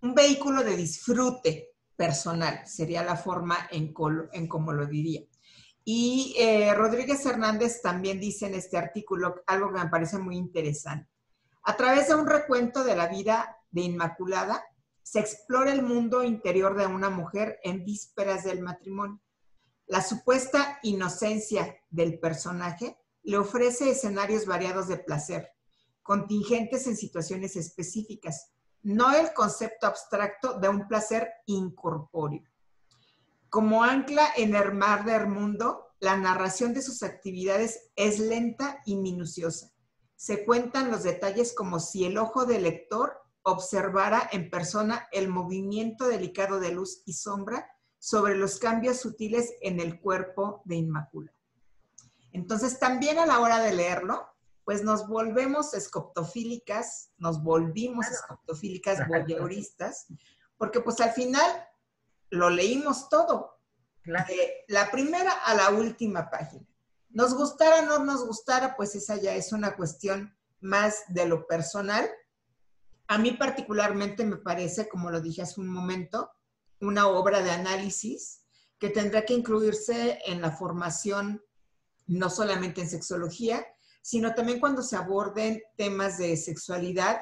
un 0.03 0.15
vehículo 0.15 0.63
de 0.63 0.77
disfrute 0.77 1.75
personal, 1.97 2.65
sería 2.65 3.03
la 3.03 3.17
forma 3.17 3.67
en, 3.71 3.93
en 4.31 4.47
cómo 4.47 4.71
lo 4.71 4.85
diría. 4.85 5.23
Y 5.89 6.35
eh, 6.37 6.73
Rodríguez 6.73 7.25
Hernández 7.25 7.81
también 7.81 8.19
dice 8.19 8.45
en 8.45 8.55
este 8.55 8.77
artículo 8.77 9.41
algo 9.47 9.71
que 9.71 9.79
me 9.79 9.87
parece 9.89 10.17
muy 10.17 10.35
interesante. 10.35 11.09
A 11.63 11.77
través 11.77 12.09
de 12.09 12.15
un 12.15 12.27
recuento 12.27 12.83
de 12.83 12.93
la 12.93 13.07
vida 13.07 13.57
de 13.71 13.83
Inmaculada, 13.83 14.65
se 15.01 15.21
explora 15.21 15.71
el 15.71 15.83
mundo 15.83 16.23
interior 16.23 16.75
de 16.75 16.87
una 16.87 17.09
mujer 17.09 17.61
en 17.63 17.85
vísperas 17.85 18.43
del 18.43 18.59
matrimonio. 18.59 19.21
La 19.85 20.01
supuesta 20.01 20.77
inocencia 20.83 21.77
del 21.89 22.19
personaje 22.19 22.97
le 23.23 23.37
ofrece 23.37 23.89
escenarios 23.89 24.45
variados 24.45 24.89
de 24.89 24.97
placer, 24.97 25.53
contingentes 26.03 26.85
en 26.87 26.97
situaciones 26.97 27.55
específicas, 27.55 28.51
no 28.83 29.13
el 29.13 29.31
concepto 29.31 29.87
abstracto 29.87 30.59
de 30.59 30.67
un 30.67 30.85
placer 30.89 31.29
incorpóreo. 31.45 32.43
Como 33.57 33.83
ancla 33.83 34.29
en 34.37 34.53
el 34.53 34.75
mar 34.75 35.03
del 35.03 35.25
mundo, 35.25 35.87
la 35.99 36.15
narración 36.15 36.75
de 36.75 36.83
sus 36.83 37.01
actividades 37.01 37.89
es 37.95 38.19
lenta 38.19 38.83
y 38.85 38.97
minuciosa. 38.97 39.71
Se 40.15 40.45
cuentan 40.45 40.91
los 40.91 41.01
detalles 41.01 41.55
como 41.55 41.79
si 41.79 42.05
el 42.05 42.19
ojo 42.19 42.45
del 42.45 42.61
lector 42.61 43.19
observara 43.41 44.29
en 44.31 44.51
persona 44.51 45.07
el 45.11 45.27
movimiento 45.27 46.07
delicado 46.07 46.59
de 46.59 46.71
luz 46.71 47.01
y 47.07 47.13
sombra 47.13 47.67
sobre 47.97 48.35
los 48.35 48.59
cambios 48.59 48.99
sutiles 48.99 49.51
en 49.61 49.79
el 49.79 49.99
cuerpo 50.01 50.61
de 50.65 50.75
Inmaculada. 50.75 51.35
Entonces, 52.33 52.77
también 52.77 53.17
a 53.17 53.25
la 53.25 53.39
hora 53.39 53.57
de 53.57 53.73
leerlo, 53.73 54.27
pues 54.65 54.83
nos 54.83 55.07
volvemos 55.07 55.73
escoptofílicas, 55.73 57.09
nos 57.17 57.41
volvimos 57.41 58.05
escoptofílicas 58.05 58.99
voyeuristas, 59.07 60.05
porque 60.59 60.79
pues 60.79 61.01
al 61.01 61.13
final 61.13 61.66
lo 62.29 62.49
leímos 62.49 63.09
todo, 63.09 63.57
de 64.03 64.65
la 64.67 64.89
primera 64.89 65.31
a 65.31 65.53
la 65.53 65.69
última 65.69 66.29
página. 66.29 66.65
Nos 67.09 67.33
gustara 67.33 67.79
o 67.79 67.85
no 67.85 68.05
nos 68.05 68.25
gustara, 68.25 68.75
pues 68.75 68.95
esa 68.95 69.17
ya 69.17 69.35
es 69.35 69.51
una 69.51 69.75
cuestión 69.75 70.35
más 70.59 71.03
de 71.09 71.25
lo 71.25 71.47
personal. 71.47 72.09
A 73.07 73.17
mí 73.17 73.31
particularmente 73.31 74.25
me 74.25 74.37
parece, 74.37 74.87
como 74.87 75.09
lo 75.09 75.21
dije 75.21 75.41
hace 75.41 75.59
un 75.59 75.67
momento, 75.67 76.31
una 76.79 77.07
obra 77.07 77.41
de 77.41 77.51
análisis 77.51 78.43
que 78.79 78.89
tendrá 78.89 79.25
que 79.25 79.33
incluirse 79.33 80.19
en 80.25 80.41
la 80.41 80.51
formación, 80.51 81.43
no 82.05 82.29
solamente 82.29 82.81
en 82.81 82.89
sexología, 82.89 83.65
sino 84.01 84.33
también 84.35 84.59
cuando 84.59 84.83
se 84.83 84.95
aborden 84.95 85.61
temas 85.75 86.17
de 86.17 86.37
sexualidad, 86.37 87.21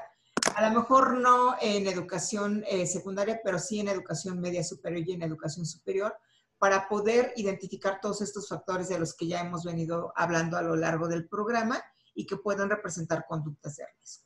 a 0.56 0.70
lo 0.70 0.80
mejor 0.80 1.18
no 1.18 1.56
en 1.62 1.86
educación 1.88 2.64
eh, 2.68 2.88
secundaria, 2.88 3.42
pero 3.44 3.60
sí 3.60 3.80
en 3.80 3.90
educación 3.90 4.40
media 4.40 4.64
superior 4.64 5.04
y 5.06 5.12
en 5.12 5.24
educación 5.24 5.66
superior, 5.66 6.16
para 6.58 6.88
poder 6.88 7.34
identificar 7.36 8.00
todos 8.02 8.22
estos 8.22 8.48
factores 8.48 8.88
de 8.88 8.98
los 8.98 9.16
que 9.16 9.28
ya 9.28 9.42
hemos 9.42 9.66
venido 9.66 10.14
hablando 10.16 10.58
a 10.58 10.62
lo 10.62 10.76
largo 10.76 11.08
del 11.08 11.28
programa 11.28 11.82
y 12.14 12.26
que 12.26 12.38
puedan 12.38 12.70
representar 12.70 13.26
conductas 13.28 13.76
de 13.76 13.86
riesgo. 13.86 14.26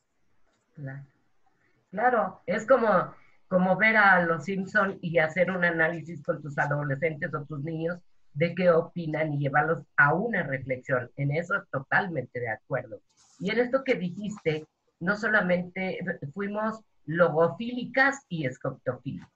Claro. 1.89 2.41
es 2.45 2.67
como, 2.67 3.13
como 3.47 3.75
ver 3.75 3.97
a 3.97 4.23
los 4.23 4.45
Simpson 4.45 4.99
y 5.01 5.17
hacer 5.17 5.49
un 5.49 5.65
análisis 5.65 6.21
con 6.23 6.41
tus 6.41 6.57
adolescentes 6.59 7.33
o 7.33 7.43
tus 7.45 7.63
niños 7.63 7.97
de 8.33 8.53
qué 8.53 8.69
opinan 8.69 9.33
y 9.33 9.39
llevarlos 9.39 9.83
a 9.97 10.13
una 10.13 10.43
reflexión. 10.43 11.09
En 11.17 11.31
eso 11.31 11.55
totalmente 11.71 12.39
de 12.39 12.49
acuerdo. 12.49 13.01
Y 13.39 13.49
en 13.49 13.59
esto 13.59 13.83
que 13.83 13.95
dijiste, 13.95 14.67
no 14.99 15.15
solamente 15.17 15.99
fuimos 16.33 16.81
logofílicas 17.05 18.25
y 18.29 18.45
escoptofílicas. 18.45 19.31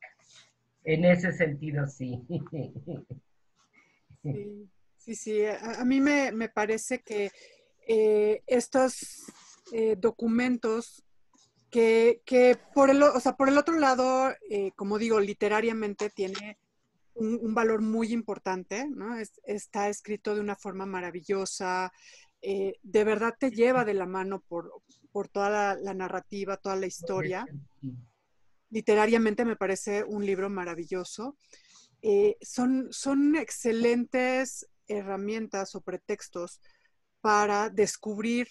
En 0.83 1.05
ese 1.05 1.31
sentido, 1.31 1.87
sí. 1.87 2.21
Sí, 4.97 5.15
sí, 5.15 5.45
A, 5.45 5.83
mí 5.83 5.99
me, 5.99 6.49
parece 6.49 7.01
que 7.01 7.31
eh, 7.87 8.43
estos 8.47 9.25
eh, 9.73 9.95
documentos 9.97 11.03
que, 11.69 12.21
por, 12.75 12.89
el, 12.91 13.01
o 13.01 13.19
sea, 13.19 13.35
por 13.35 13.49
el 13.49 13.57
otro 13.57 13.79
lado, 13.79 14.31
eh, 14.49 14.71
como 14.75 14.99
digo, 14.99 15.19
literariamente 15.19 16.09
tiene 16.09 16.59
un, 17.15 17.53
valor 17.55 17.81
muy 17.81 18.13
importante, 18.13 18.87
¿no? 18.87 19.17
está 19.45 19.89
escrito 19.89 20.35
de 20.35 20.41
una 20.41 20.55
forma 20.55 20.85
maravillosa, 20.85 21.91
de 22.41 23.03
verdad 23.03 23.33
te 23.39 23.51
lleva 23.51 23.85
de 23.85 23.93
la 23.93 24.05
mano 24.05 24.41
por, 24.47 24.71
toda 25.27 25.75
la, 25.75 25.93
narrativa, 25.93 26.57
toda 26.57 26.75
la 26.75 26.87
historia. 26.87 27.45
Literariamente 28.69 29.45
me 29.45 29.55
parece 29.55 30.03
un 30.03 30.25
libro 30.25 30.49
maravilloso. 30.49 31.37
Eh, 32.01 32.37
son, 32.41 32.87
son 32.91 33.35
excelentes 33.35 34.67
herramientas 34.87 35.75
o 35.75 35.81
pretextos 35.81 36.59
para 37.21 37.69
descubrir 37.69 38.47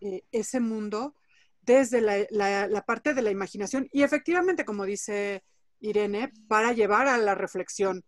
eh, 0.00 0.22
ese 0.30 0.60
mundo 0.60 1.16
desde 1.62 2.00
la, 2.00 2.84
parte 2.86 3.14
de 3.14 3.22
la 3.22 3.30
imaginación. 3.30 3.88
Y 3.90 4.02
efectivamente, 4.02 4.64
como 4.64 4.84
dice 4.84 5.42
Irene, 5.80 6.32
para 6.46 6.72
llevar 6.72 7.08
a 7.08 7.18
la 7.18 7.34
reflexión. 7.34 8.04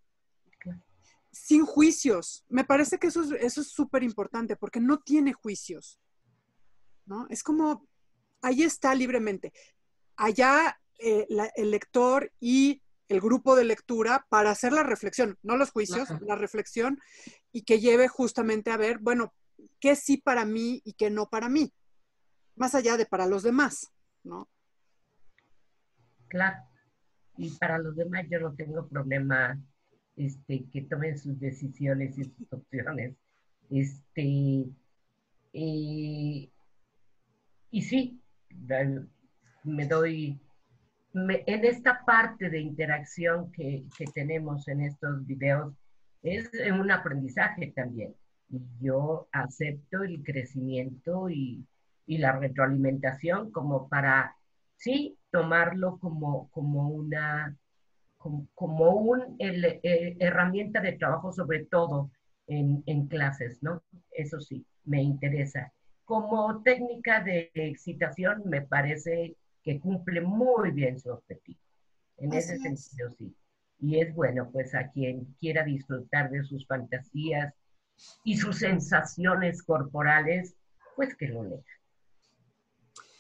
Sin 1.33 1.67
juicios. 1.67 2.45
Me 2.49 2.65
parece 2.65 2.99
que 2.99 3.09
eso, 3.09 3.23
eso 3.35 3.61
es 3.61 3.69
súper 3.69 4.03
importante 4.03 4.57
porque 4.57 4.81
no 4.81 5.01
tiene 5.01 5.33
juicios. 5.33 5.99
¿No? 7.07 7.27
Es 7.31 7.43
como, 7.43 7.87
ahí 8.43 8.63
está 8.63 8.95
libremente. 8.95 9.53
Allá 10.17 10.79
eh, 10.99 11.27
el 11.57 11.71
lector 11.71 12.33
y 12.41 12.83
el 13.09 13.21
grupo 13.21 13.57
de 13.57 13.65
lectura 13.65 14.27
para 14.29 14.51
hacer 14.51 14.73
la 14.73 14.83
reflexión, 14.83 15.39
no 15.43 15.57
los 15.57 15.71
juicios, 15.71 16.09
la 16.21 16.37
reflexión, 16.37 16.99
y 17.53 17.63
que 17.63 17.81
lleve 17.81 18.09
justamente 18.09 18.71
a 18.71 18.77
ver, 18.77 18.99
bueno, 18.99 19.33
qué 19.81 19.97
sí 19.97 20.17
para 20.17 20.45
mí 20.45 20.83
y 20.85 20.95
qué 20.95 21.09
no 21.11 21.29
para 21.29 21.49
mí, 21.49 21.73
más 22.57 22.75
allá 22.75 22.97
de 22.97 23.07
para 23.07 23.27
los 23.27 23.43
demás, 23.43 23.93
¿no? 24.25 24.49
Claro 26.29 26.67
y 27.37 27.51
para 27.51 27.79
los 27.79 27.97
demás 27.97 28.27
yo 28.31 28.41
no 28.41 28.55
tengo 28.55 28.89
problema 28.89 29.61
este, 30.17 30.65
que 30.71 30.83
tomen 30.83 31.19
sus 31.19 31.39
decisiones 31.39 32.17
y 32.19 32.25
sus 32.25 32.53
opciones. 32.53 33.15
Este, 33.71 34.67
y 37.77 37.83
sí, 37.83 38.23
me 39.65 39.87
doy, 39.87 40.41
en 41.13 41.65
esta 41.67 42.03
parte 42.07 42.49
de 42.49 42.59
interacción 42.59 43.53
que, 43.53 43.85
que, 43.99 44.07
tenemos 44.15 44.67
en 44.69 44.81
estos 44.81 45.27
videos, 45.27 45.75
es 46.23 46.51
un 46.73 46.91
aprendizaje 46.91 47.75
también. 47.77 48.15
Y 48.49 48.63
yo 48.81 49.29
acepto 49.31 50.05
el 50.05 50.23
crecimiento 50.25 51.29
y, 51.29 51.67
y 52.07 52.17
la 52.17 52.33
retroalimentación 52.39 53.53
como 53.53 53.91
para, 53.91 54.35
sí, 54.77 55.19
tomarlo 55.31 55.99
como, 55.99 56.49
como 56.53 56.89
una 56.89 57.55
como, 58.55 58.91
un 58.93 59.37
eh, 59.39 60.17
herramienta 60.19 60.81
de 60.81 60.93
trabajo, 60.93 61.31
sobre 61.31 61.67
todo 61.67 62.11
en, 62.47 62.83
en, 62.87 63.07
clases, 63.07 63.63
¿no? 63.63 63.83
Eso 64.13 64.41
sí, 64.41 64.65
me 64.85 65.03
interesa. 65.03 65.75
Como 66.07 66.63
técnica 66.63 67.21
de 67.21 67.51
excitación, 67.53 68.43
me 68.47 68.63
parece 68.63 69.37
que 69.63 69.79
cumple 69.81 70.21
muy 70.23 70.71
bien 70.71 70.99
su 70.99 71.11
objetivo. 71.11 71.61
En 72.19 72.33
ese 72.33 72.57
sentido, 72.59 73.11
sí. 73.19 73.35
Y 73.81 74.01
es 74.01 74.15
bueno, 74.15 74.49
pues 74.51 74.75
a 74.75 74.91
quien 74.91 75.25
quiera 75.39 75.65
disfrutar 75.65 76.31
de 76.31 76.43
sus 76.45 76.67
fantasías 76.67 77.53
y 78.25 78.37
sus 78.37 78.61
sensaciones 78.61 79.63
corporales, 79.63 80.55
pues 80.95 81.15
que 81.17 81.29
lo 81.29 81.43
lea. 81.43 81.63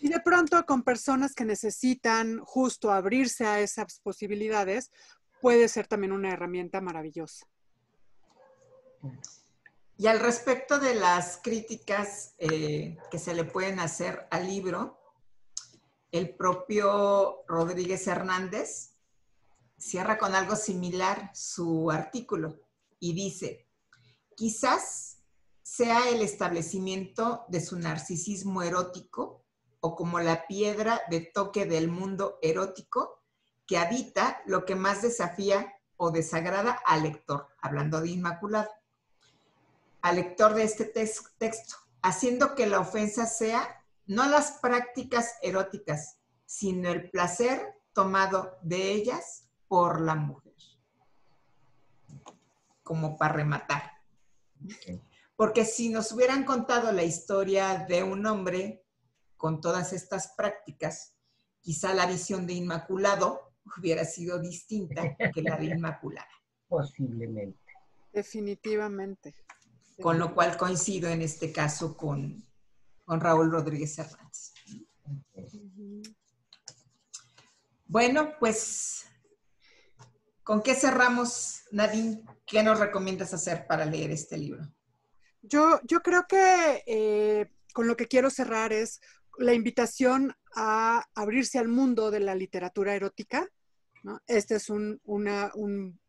Y 0.00 0.08
de 0.08 0.20
pronto 0.20 0.64
con 0.64 0.82
personas 0.82 1.34
que 1.34 1.44
necesitan 1.44 2.38
justo 2.38 2.92
abrirse 2.92 3.44
a 3.44 3.60
esas 3.60 3.98
posibilidades, 4.00 4.92
puede 5.40 5.68
ser 5.68 5.86
también 5.86 6.12
una 6.12 6.32
herramienta 6.32 6.80
maravillosa. 6.80 7.46
Y 9.98 10.08
al 10.08 10.20
respecto 10.20 10.78
de 10.78 10.94
las 10.94 11.40
críticas 11.42 12.34
eh, 12.38 12.98
que 13.10 13.18
se 13.18 13.34
le 13.34 13.44
pueden 13.44 13.80
hacer 13.80 14.26
al 14.30 14.46
libro, 14.46 15.00
el 16.12 16.36
propio 16.36 17.44
Rodríguez 17.48 18.06
Hernández 18.06 18.94
cierra 19.78 20.18
con 20.18 20.34
algo 20.34 20.54
similar 20.54 21.30
su 21.34 21.90
artículo 21.90 22.60
y 22.98 23.14
dice, 23.14 23.68
quizás 24.36 25.22
sea 25.62 26.10
el 26.10 26.20
establecimiento 26.22 27.44
de 27.48 27.60
su 27.60 27.78
narcisismo 27.78 28.62
erótico 28.62 29.44
o 29.80 29.96
como 29.96 30.20
la 30.20 30.46
piedra 30.46 31.00
de 31.10 31.20
toque 31.20 31.64
del 31.64 31.88
mundo 31.88 32.38
erótico 32.42 33.22
que 33.66 33.78
habita 33.78 34.42
lo 34.46 34.64
que 34.64 34.74
más 34.74 35.02
desafía 35.02 35.72
o 35.96 36.10
desagrada 36.10 36.80
al 36.84 37.02
lector, 37.02 37.48
hablando 37.60 38.00
de 38.00 38.10
Inmaculado, 38.10 38.70
al 40.06 40.16
lector 40.16 40.54
de 40.54 40.62
este 40.62 40.84
texto, 40.84 41.76
haciendo 42.00 42.54
que 42.54 42.68
la 42.68 42.78
ofensa 42.78 43.26
sea 43.26 43.84
no 44.06 44.28
las 44.28 44.52
prácticas 44.62 45.34
eróticas, 45.42 46.18
sino 46.44 46.90
el 46.90 47.10
placer 47.10 47.74
tomado 47.92 48.56
de 48.62 48.92
ellas 48.92 49.48
por 49.66 50.00
la 50.00 50.14
mujer. 50.14 50.54
Como 52.84 53.18
para 53.18 53.34
rematar. 53.34 53.82
Porque 55.34 55.64
si 55.64 55.88
nos 55.88 56.12
hubieran 56.12 56.44
contado 56.44 56.92
la 56.92 57.02
historia 57.02 57.84
de 57.88 58.04
un 58.04 58.24
hombre 58.26 58.84
con 59.36 59.60
todas 59.60 59.92
estas 59.92 60.28
prácticas, 60.36 61.16
quizá 61.60 61.94
la 61.94 62.06
visión 62.06 62.46
de 62.46 62.52
Inmaculado 62.52 63.50
hubiera 63.76 64.04
sido 64.04 64.38
distinta 64.38 65.16
que 65.16 65.42
la 65.42 65.56
de 65.56 65.64
Inmaculada. 65.74 66.30
Posiblemente. 66.68 67.58
Definitivamente. 68.12 69.34
Con 70.00 70.18
lo 70.18 70.34
cual 70.34 70.56
coincido 70.56 71.08
en 71.08 71.22
este 71.22 71.52
caso 71.52 71.96
con, 71.96 72.44
con 73.04 73.20
Raúl 73.20 73.50
Rodríguez 73.50 73.98
Hernández. 73.98 74.52
Bueno, 77.86 78.34
pues, 78.38 79.06
¿con 80.42 80.62
qué 80.62 80.74
cerramos, 80.74 81.62
Nadine? 81.70 82.24
¿Qué 82.44 82.62
nos 82.62 82.80
recomiendas 82.80 83.32
hacer 83.32 83.66
para 83.66 83.84
leer 83.84 84.10
este 84.10 84.36
libro? 84.36 84.66
Yo, 85.40 85.80
yo 85.84 86.00
creo 86.02 86.26
que 86.28 86.82
eh, 86.86 87.50
con 87.72 87.86
lo 87.86 87.96
que 87.96 88.06
quiero 88.06 88.28
cerrar 88.28 88.72
es 88.72 89.00
la 89.38 89.54
invitación 89.54 90.34
a 90.54 91.04
abrirse 91.14 91.58
al 91.58 91.68
mundo 91.68 92.10
de 92.10 92.20
la 92.20 92.34
literatura 92.34 92.94
erótica. 92.94 93.48
Este 94.26 94.56
es 94.56 94.68
un, 94.70 95.00
un, 95.04 96.00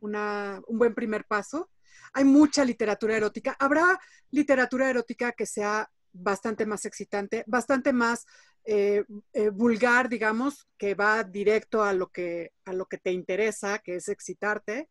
un 0.00 0.78
buen 0.78 0.94
primer 0.94 1.24
paso. 1.26 1.70
Hay 2.12 2.24
mucha 2.24 2.64
literatura 2.64 3.16
erótica. 3.16 3.56
Habrá 3.58 3.98
literatura 4.30 4.90
erótica 4.90 5.32
que 5.32 5.46
sea 5.46 5.88
bastante 6.12 6.66
más 6.66 6.84
excitante, 6.84 7.44
bastante 7.46 7.92
más 7.92 8.26
eh, 8.64 9.04
eh, 9.32 9.48
vulgar, 9.50 10.08
digamos, 10.08 10.68
que 10.76 10.94
va 10.94 11.24
directo 11.24 11.82
a 11.82 11.92
lo 11.92 12.08
que, 12.08 12.52
a 12.64 12.72
lo 12.72 12.86
que 12.86 12.98
te 12.98 13.12
interesa, 13.12 13.78
que 13.78 13.96
es 13.96 14.08
excitarte, 14.08 14.88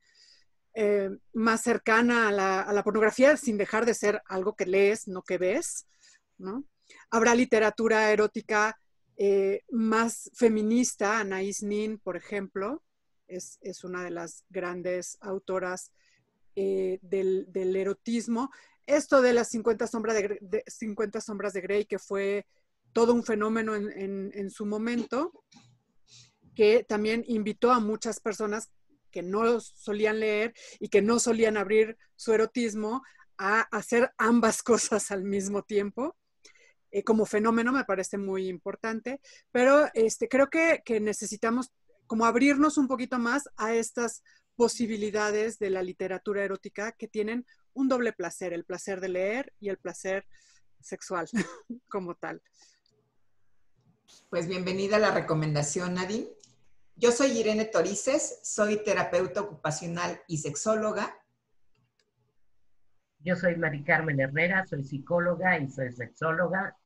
eh, 0.73 1.09
más 1.33 1.61
cercana 1.61 2.29
a 2.29 2.31
la, 2.31 2.83
pornografía 2.83 3.37
sin 3.37 3.57
dejar 3.57 3.85
de 3.85 3.93
ser 3.93 4.21
algo 4.25 4.55
que 4.55 4.65
lees, 4.65 5.07
no 5.07 5.21
que 5.23 5.37
ves, 5.37 5.87
¿no? 6.37 6.65
Habrá 7.09 7.35
literatura 7.35 8.11
erótica 8.11 8.79
más 9.69 10.31
feminista, 10.33 11.19
Anaïs 11.19 11.61
Nin, 11.61 11.99
por 11.99 12.15
ejemplo, 12.15 12.81
es, 13.27 13.57
es, 13.59 13.83
una 13.83 14.01
de 14.01 14.11
las 14.11 14.45
grandes 14.49 15.17
autoras 15.19 15.91
del, 17.01 17.45
del, 17.49 17.75
erotismo. 17.75 18.51
Esto 18.85 19.21
de 19.21 19.33
las 19.33 19.49
50 19.49 19.87
sombras 19.87 20.15
de, 20.15 20.37
de, 20.41 20.63
50 20.67 21.21
sombras 21.21 21.53
de 21.53 21.61
Grey, 21.61 21.85
que 21.85 21.99
fue 21.99 22.45
todo 22.93 23.13
un 23.13 23.23
fenómeno 23.23 23.75
en, 23.75 24.49
su 24.49 24.65
momento, 24.65 25.31
que 26.55 26.83
también 26.87 27.23
invitó 27.27 27.71
a 27.71 27.79
muchas 27.79 28.19
personas 28.19 28.71
que 29.11 29.21
no 29.21 29.59
solían 29.59 30.19
leer 30.19 30.53
y 30.79 30.89
que 30.89 31.01
no 31.01 31.19
solían 31.19 31.57
abrir 31.57 31.97
su 32.15 32.33
erotismo 32.33 33.01
a 33.37 33.61
hacer 33.71 34.11
ambas 34.17 34.63
cosas 34.63 35.11
al 35.11 35.23
mismo 35.23 35.63
tiempo. 35.63 36.15
Eh, 36.91 37.03
como 37.03 37.27
fenómeno 37.27 37.71
me 37.71 37.85
parece 37.85 38.17
muy 38.17 38.47
importante, 38.47 39.21
pero 39.51 39.87
este, 39.93 40.27
creo 40.27 40.49
que, 40.49 40.81
que 40.83 40.99
necesitamos 40.99 41.71
como 42.07 42.25
abrirnos 42.25 42.79
un 42.79 42.87
poquito 42.87 43.19
más 43.19 43.47
a 43.55 43.75
estas 43.75 44.23
posibilidades 44.59 45.57
de 45.57 45.69
la 45.69 45.81
literatura 45.81 46.43
erótica 46.43 46.91
que 46.91 47.07
tienen 47.07 47.45
un 47.71 47.87
doble 47.87 48.11
placer, 48.11 48.51
el 48.51 48.65
placer 48.65 48.99
de 48.99 49.07
leer 49.07 49.53
y 49.61 49.69
el 49.69 49.77
placer 49.77 50.27
sexual 50.81 51.29
como 51.87 52.15
tal. 52.15 52.41
Pues 54.29 54.49
bienvenida 54.49 54.97
a 54.97 54.99
la 54.99 55.11
recomendación, 55.11 55.93
Nadine. 55.93 56.27
Yo 56.97 57.13
soy 57.13 57.37
Irene 57.37 57.63
Torices, 57.63 58.41
soy 58.43 58.83
terapeuta 58.83 59.39
ocupacional 59.39 60.21
y 60.27 60.39
sexóloga. 60.39 61.17
Yo 63.19 63.37
soy 63.37 63.55
Mari 63.55 63.85
Carmen 63.85 64.19
Herrera, 64.19 64.65
soy 64.65 64.83
psicóloga 64.83 65.57
y 65.57 65.69
soy 65.69 65.93
sexóloga. 65.93 66.77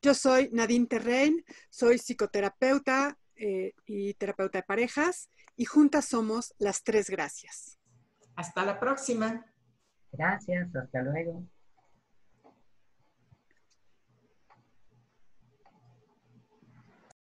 Yo 0.00 0.14
soy 0.14 0.48
Nadine 0.52 0.86
Terrein, 0.86 1.44
soy 1.70 1.98
psicoterapeuta 1.98 3.18
eh, 3.34 3.74
y 3.84 4.14
terapeuta 4.14 4.58
de 4.58 4.62
parejas 4.62 5.28
y 5.56 5.64
juntas 5.64 6.06
somos 6.06 6.54
las 6.58 6.82
tres 6.82 7.10
gracias. 7.10 7.78
Hasta 8.36 8.64
la 8.64 8.80
próxima. 8.80 9.44
Gracias, 10.12 10.74
hasta 10.74 11.02
luego. 11.02 11.44